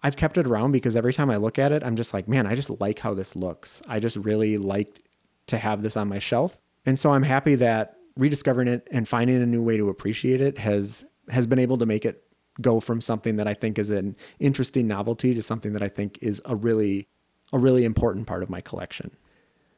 I've 0.02 0.15
kept 0.15 0.38
it 0.38 0.48
around 0.48 0.72
because 0.72 0.95
every 0.95 1.13
time 1.13 1.30
I 1.30 1.36
look 1.36 1.60
at 1.60 1.72
it, 1.72 1.84
I'm 1.84 1.95
just 1.95 2.13
like, 2.13 2.28
man, 2.28 2.48
I 2.48 2.56
just 2.56 2.69
like 2.80 3.00
how 3.00 3.13
this 3.13 3.36
looks. 3.36 3.82
I 3.88 4.00
just 4.00 4.15
really 4.15 4.58
liked 4.58 5.02
to 5.48 5.58
have 5.58 5.82
this 5.82 5.98
on 5.98 6.08
my 6.08 6.19
shelf. 6.19 6.60
And 6.86 6.98
so 6.98 7.12
I'm 7.12 7.24
happy 7.24 7.56
that 7.56 7.98
rediscovering 8.15 8.67
it 8.67 8.88
and 8.91 9.08
finding 9.08 9.41
a 9.41 9.45
new 9.45 9.62
way 9.62 9.78
to 9.78 9.89
appreciate 9.89 10.41
it 10.41 10.58
has 10.58 11.06
has 11.30 11.45
been 11.45 11.60
able 11.60 11.78
to 11.78 11.86
make 11.86 12.06
it 12.06 12.24
go 12.62 12.80
from 12.80 13.02
something 13.02 13.36
that 13.38 13.48
I 13.48 13.54
think 13.54 13.78
is 13.80 13.89
an 13.89 14.15
interesting 14.39 14.88
novelty 14.88 15.34
to 15.34 15.41
something 15.41 15.74
that 15.74 15.84
I 15.84 15.89
think 15.89 16.19
is 16.22 16.41
a 16.45 16.56
really 16.56 17.08
a 17.52 17.60
really 17.60 17.84
important 17.84 18.28
part 18.28 18.43
of 18.43 18.50
my 18.50 18.62
collection. 18.62 19.12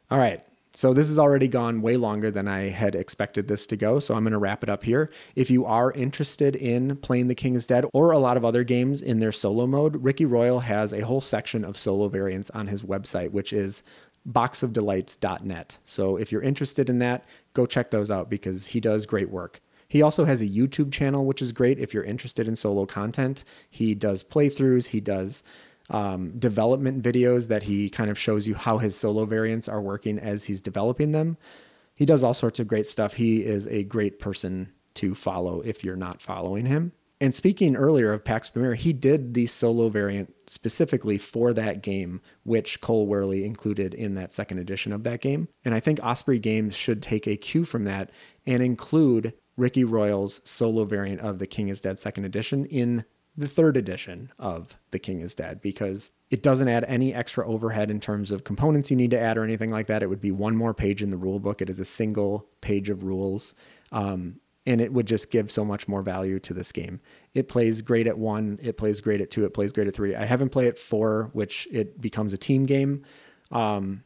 All 0.09 0.17
right. 0.17 0.43
So 0.73 0.93
this 0.93 1.09
has 1.09 1.19
already 1.19 1.49
gone 1.49 1.81
way 1.81 1.97
longer 1.97 2.31
than 2.31 2.47
I 2.47 2.69
had 2.69 2.95
expected 2.95 3.47
this 3.47 3.67
to 3.67 3.75
go, 3.75 3.99
so 3.99 4.13
I'm 4.13 4.23
going 4.23 4.31
to 4.31 4.37
wrap 4.37 4.63
it 4.63 4.69
up 4.69 4.83
here. 4.83 5.09
If 5.35 5.51
you 5.51 5.65
are 5.65 5.91
interested 5.91 6.55
in 6.55 6.95
playing 6.97 7.27
The 7.27 7.35
King 7.35 7.55
is 7.55 7.67
Dead 7.67 7.83
or 7.93 8.11
a 8.11 8.17
lot 8.17 8.37
of 8.37 8.45
other 8.45 8.63
games 8.63 9.01
in 9.01 9.19
their 9.19 9.33
solo 9.33 9.67
mode, 9.67 10.01
Ricky 10.01 10.23
Royal 10.23 10.61
has 10.61 10.93
a 10.93 11.05
whole 11.05 11.19
section 11.19 11.65
of 11.65 11.77
solo 11.77 12.07
variants 12.07 12.49
on 12.51 12.67
his 12.67 12.83
website, 12.83 13.31
which 13.31 13.51
is 13.51 13.83
boxofdelights.net. 14.29 15.77
So 15.83 16.15
if 16.15 16.31
you're 16.31 16.41
interested 16.41 16.89
in 16.89 16.99
that, 16.99 17.25
go 17.53 17.65
check 17.65 17.91
those 17.91 18.09
out 18.09 18.29
because 18.29 18.67
he 18.67 18.79
does 18.79 19.05
great 19.05 19.29
work. 19.29 19.59
He 19.91 20.01
also 20.01 20.23
has 20.23 20.41
a 20.41 20.47
YouTube 20.47 20.93
channel, 20.93 21.25
which 21.25 21.41
is 21.41 21.51
great 21.51 21.77
if 21.77 21.93
you're 21.93 22.05
interested 22.05 22.47
in 22.47 22.55
solo 22.55 22.85
content. 22.85 23.43
He 23.69 23.93
does 23.93 24.23
playthroughs, 24.23 24.87
he 24.87 25.01
does 25.01 25.43
um, 25.89 26.31
development 26.39 27.03
videos 27.03 27.49
that 27.49 27.63
he 27.63 27.89
kind 27.89 28.09
of 28.09 28.17
shows 28.17 28.47
you 28.47 28.55
how 28.55 28.77
his 28.77 28.95
solo 28.95 29.25
variants 29.25 29.67
are 29.67 29.81
working 29.81 30.17
as 30.17 30.45
he's 30.45 30.61
developing 30.61 31.11
them. 31.11 31.35
He 31.93 32.05
does 32.05 32.23
all 32.23 32.33
sorts 32.33 32.57
of 32.57 32.69
great 32.69 32.87
stuff. 32.87 33.15
He 33.15 33.43
is 33.43 33.67
a 33.67 33.83
great 33.83 34.17
person 34.17 34.71
to 34.93 35.13
follow 35.13 35.59
if 35.59 35.83
you're 35.83 35.97
not 35.97 36.21
following 36.21 36.67
him. 36.67 36.93
And 37.19 37.35
speaking 37.35 37.75
earlier 37.75 38.13
of 38.13 38.23
Pax 38.23 38.49
Pamir, 38.49 38.75
he 38.75 38.93
did 38.93 39.33
the 39.33 39.45
solo 39.45 39.89
variant 39.89 40.33
specifically 40.47 41.17
for 41.17 41.51
that 41.51 41.83
game, 41.83 42.21
which 42.43 42.79
Cole 42.79 43.09
Wehrle 43.09 43.43
included 43.43 43.93
in 43.93 44.15
that 44.15 44.31
second 44.31 44.59
edition 44.59 44.93
of 44.93 45.03
that 45.03 45.19
game. 45.19 45.49
And 45.65 45.75
I 45.75 45.81
think 45.81 45.99
Osprey 46.01 46.39
Games 46.39 46.77
should 46.77 47.01
take 47.01 47.27
a 47.27 47.35
cue 47.35 47.65
from 47.65 47.83
that 47.83 48.09
and 48.47 48.63
include 48.63 49.33
Ricky 49.57 49.83
Royal's 49.83 50.41
solo 50.43 50.85
variant 50.85 51.21
of 51.21 51.39
The 51.39 51.47
King 51.47 51.69
is 51.69 51.81
Dead 51.81 51.99
second 51.99 52.25
edition 52.25 52.65
in 52.65 53.05
the 53.37 53.47
third 53.47 53.77
edition 53.77 54.31
of 54.39 54.77
The 54.91 54.99
King 54.99 55.21
is 55.21 55.35
Dead 55.35 55.61
because 55.61 56.11
it 56.29 56.43
doesn't 56.43 56.67
add 56.67 56.85
any 56.87 57.13
extra 57.13 57.47
overhead 57.47 57.89
in 57.89 57.99
terms 57.99 58.31
of 58.31 58.43
components 58.43 58.89
you 58.89 58.97
need 58.97 59.11
to 59.11 59.19
add 59.19 59.37
or 59.37 59.43
anything 59.43 59.71
like 59.71 59.87
that. 59.87 60.03
It 60.03 60.09
would 60.09 60.21
be 60.21 60.31
one 60.31 60.55
more 60.55 60.73
page 60.73 61.01
in 61.01 61.09
the 61.09 61.17
rule 61.17 61.39
book. 61.39 61.61
It 61.61 61.69
is 61.69 61.79
a 61.79 61.85
single 61.85 62.47
page 62.61 62.89
of 62.89 63.03
rules. 63.03 63.55
Um, 63.91 64.39
and 64.65 64.79
it 64.79 64.93
would 64.93 65.07
just 65.07 65.31
give 65.31 65.49
so 65.49 65.65
much 65.65 65.87
more 65.87 66.01
value 66.01 66.39
to 66.39 66.53
this 66.53 66.71
game. 66.71 67.01
It 67.33 67.47
plays 67.47 67.81
great 67.81 68.07
at 68.07 68.17
one, 68.17 68.59
it 68.61 68.77
plays 68.77 69.01
great 69.01 69.21
at 69.21 69.31
two, 69.31 69.45
it 69.45 69.53
plays 69.53 69.71
great 69.71 69.87
at 69.87 69.95
three. 69.95 70.15
I 70.15 70.25
haven't 70.25 70.49
played 70.49 70.67
at 70.67 70.77
four, 70.77 71.29
which 71.33 71.67
it 71.71 71.99
becomes 71.99 72.31
a 72.31 72.37
team 72.37 72.65
game. 72.65 73.03
Um, 73.51 74.03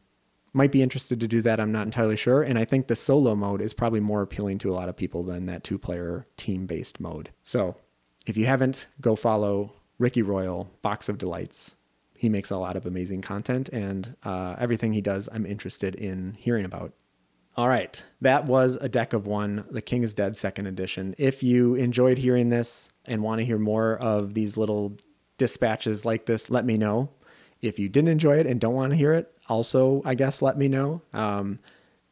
might 0.56 0.72
be 0.72 0.82
interested 0.82 1.20
to 1.20 1.28
do 1.28 1.42
that. 1.42 1.60
I'm 1.60 1.70
not 1.70 1.86
entirely 1.86 2.16
sure. 2.16 2.42
And 2.42 2.58
I 2.58 2.64
think 2.64 2.86
the 2.86 2.96
solo 2.96 3.34
mode 3.34 3.60
is 3.60 3.74
probably 3.74 4.00
more 4.00 4.22
appealing 4.22 4.56
to 4.58 4.70
a 4.70 4.74
lot 4.74 4.88
of 4.88 4.96
people 4.96 5.22
than 5.22 5.46
that 5.46 5.62
two 5.62 5.78
player 5.78 6.26
team 6.36 6.66
based 6.66 6.98
mode. 6.98 7.30
So 7.44 7.76
if 8.26 8.36
you 8.36 8.46
haven't, 8.46 8.86
go 9.00 9.16
follow 9.16 9.74
Ricky 9.98 10.22
Royal, 10.22 10.70
Box 10.82 11.08
of 11.10 11.18
Delights. 11.18 11.76
He 12.16 12.30
makes 12.30 12.50
a 12.50 12.56
lot 12.56 12.76
of 12.76 12.86
amazing 12.86 13.20
content, 13.20 13.68
and 13.68 14.16
uh, 14.24 14.56
everything 14.58 14.94
he 14.94 15.02
does, 15.02 15.28
I'm 15.30 15.44
interested 15.44 15.94
in 15.94 16.34
hearing 16.38 16.64
about. 16.64 16.94
All 17.58 17.68
right, 17.68 18.02
that 18.22 18.46
was 18.46 18.76
a 18.76 18.88
deck 18.88 19.12
of 19.12 19.26
one, 19.26 19.66
The 19.70 19.82
King 19.82 20.02
is 20.02 20.14
Dead 20.14 20.36
second 20.36 20.66
edition. 20.66 21.14
If 21.18 21.42
you 21.42 21.74
enjoyed 21.74 22.16
hearing 22.16 22.48
this 22.48 22.90
and 23.04 23.22
want 23.22 23.40
to 23.40 23.44
hear 23.44 23.58
more 23.58 23.98
of 23.98 24.32
these 24.32 24.56
little 24.56 24.96
dispatches 25.36 26.06
like 26.06 26.24
this, 26.24 26.48
let 26.48 26.64
me 26.64 26.78
know. 26.78 27.10
If 27.62 27.78
you 27.78 27.88
didn't 27.88 28.08
enjoy 28.08 28.38
it 28.38 28.46
and 28.46 28.60
don't 28.60 28.74
want 28.74 28.92
to 28.92 28.96
hear 28.96 29.12
it, 29.12 29.32
also, 29.48 30.02
I 30.04 30.14
guess, 30.14 30.42
let 30.42 30.58
me 30.58 30.68
know. 30.68 31.02
Um, 31.12 31.58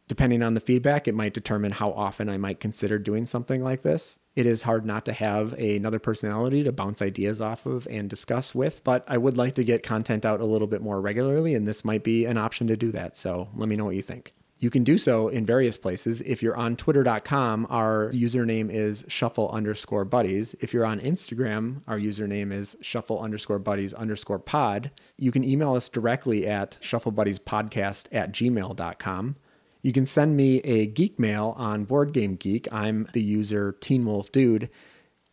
depending 0.09 0.42
on 0.42 0.54
the 0.54 0.61
feedback, 0.61 1.09
it 1.09 1.14
might 1.14 1.35
determine 1.35 1.72
how 1.72 1.90
often 1.92 2.28
I 2.28 2.37
might 2.37 2.61
consider 2.61 2.98
doing 2.98 3.26
something 3.26 3.62
like 3.62 3.83
this. 3.83 4.18
It 4.37 4.46
is 4.46 4.62
hard 4.62 4.85
not 4.85 5.04
to 5.07 5.12
have 5.12 5.52
another 5.54 5.98
personality 5.98 6.64
to 6.64 6.72
bounce 6.72 7.00
ideas 7.00 7.40
off 7.40 7.66
of 7.66 7.87
and 7.90 8.11
discuss 8.11 8.54
with, 8.54 8.83
but 8.85 9.04
I 9.07 9.16
would 9.16 9.37
like 9.37 9.54
to 9.54 9.64
get 9.64 9.83
content 9.83 10.24
out 10.24 10.40
a 10.40 10.44
little 10.44 10.66
bit 10.66 10.83
more 10.83 11.00
regularly, 11.00 11.54
and 11.54 11.66
this 11.66 11.85
might 11.85 12.02
be 12.02 12.24
an 12.24 12.37
option 12.37 12.66
to 12.66 12.76
do 12.76 12.90
that. 12.92 13.16
So 13.16 13.48
let 13.54 13.68
me 13.68 13.76
know 13.76 13.85
what 13.85 13.96
you 13.96 14.02
think. 14.02 14.33
You 14.59 14.71
can 14.71 14.85
do 14.85 14.97
so 14.99 15.29
in 15.29 15.45
various 15.45 15.77
places. 15.77 16.21
If 16.23 16.43
you're 16.43 16.57
on 16.57 16.77
twitter.com, 16.77 17.67
our 17.71 18.11
username 18.12 18.71
is 18.71 19.05
shuffle 19.09 19.51
underscore 19.51 20.05
buddies. 20.05 20.55
If 20.61 20.73
you're 20.73 20.87
on 20.87 21.01
Instagram, 21.01 21.83
our 21.87 21.99
username 21.99 22.53
is 22.53 22.77
shuffle 22.81 23.21
underscore 23.21 23.59
buddies 23.59 23.93
underscore 23.93 24.38
pod. 24.38 24.90
You 25.19 25.33
can 25.33 25.45
email 25.45 25.75
us 25.75 25.88
directly 25.88 26.47
at 26.47 26.79
shufflebuddiespodcast 26.81 28.09
at 28.12 28.33
gmail.com. 28.33 29.37
You 29.83 29.93
can 29.93 30.07
send 30.07 30.37
me 30.37 30.61
a 30.61 30.87
geek 30.87 31.19
mail 31.19 31.55
on 31.59 31.85
Board 31.85 32.12
Game 32.12 32.37
Geek. 32.37 32.67
I'm 32.73 33.07
the 33.12 33.21
user 33.21 33.73
Teen 33.81 34.07
Wolf 34.07 34.33
Dude. 34.33 34.71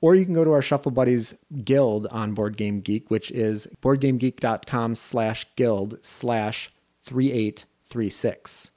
Or 0.01 0.15
you 0.15 0.25
can 0.25 0.33
go 0.33 0.43
to 0.43 0.51
our 0.51 0.63
Shuffle 0.63 0.91
Buddies 0.91 1.35
guild 1.63 2.07
on 2.07 2.33
Board 2.33 2.57
Game 2.57 2.81
Geek, 2.81 3.09
which 3.09 3.31
is 3.31 3.67
boardgamegeek.com 3.81 4.95
slash 4.95 5.45
guild 5.55 6.03
slash 6.03 6.73
3836. 7.03 8.70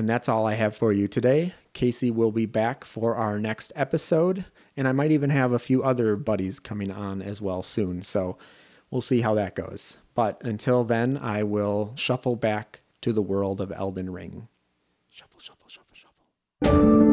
And 0.00 0.08
that's 0.08 0.30
all 0.30 0.46
I 0.46 0.54
have 0.54 0.74
for 0.74 0.94
you 0.94 1.08
today. 1.08 1.52
Casey 1.74 2.10
will 2.10 2.32
be 2.32 2.46
back 2.46 2.86
for 2.86 3.16
our 3.16 3.38
next 3.38 3.70
episode, 3.76 4.46
and 4.74 4.88
I 4.88 4.92
might 4.92 5.10
even 5.10 5.28
have 5.28 5.52
a 5.52 5.58
few 5.58 5.82
other 5.82 6.16
buddies 6.16 6.58
coming 6.58 6.90
on 6.90 7.20
as 7.20 7.42
well 7.42 7.62
soon. 7.62 8.00
So 8.00 8.38
we'll 8.90 9.02
see 9.02 9.20
how 9.20 9.34
that 9.34 9.54
goes. 9.54 9.98
But 10.14 10.42
until 10.42 10.84
then, 10.84 11.18
I 11.18 11.42
will 11.42 11.92
shuffle 11.96 12.34
back 12.34 12.80
to 13.02 13.12
the 13.12 13.20
world 13.20 13.60
of 13.60 13.70
Elden 13.72 14.08
Ring. 14.08 14.48
Shuffle, 15.10 15.38
shuffle, 15.38 15.68
shuffle, 15.68 15.94
shuffle. 16.64 17.09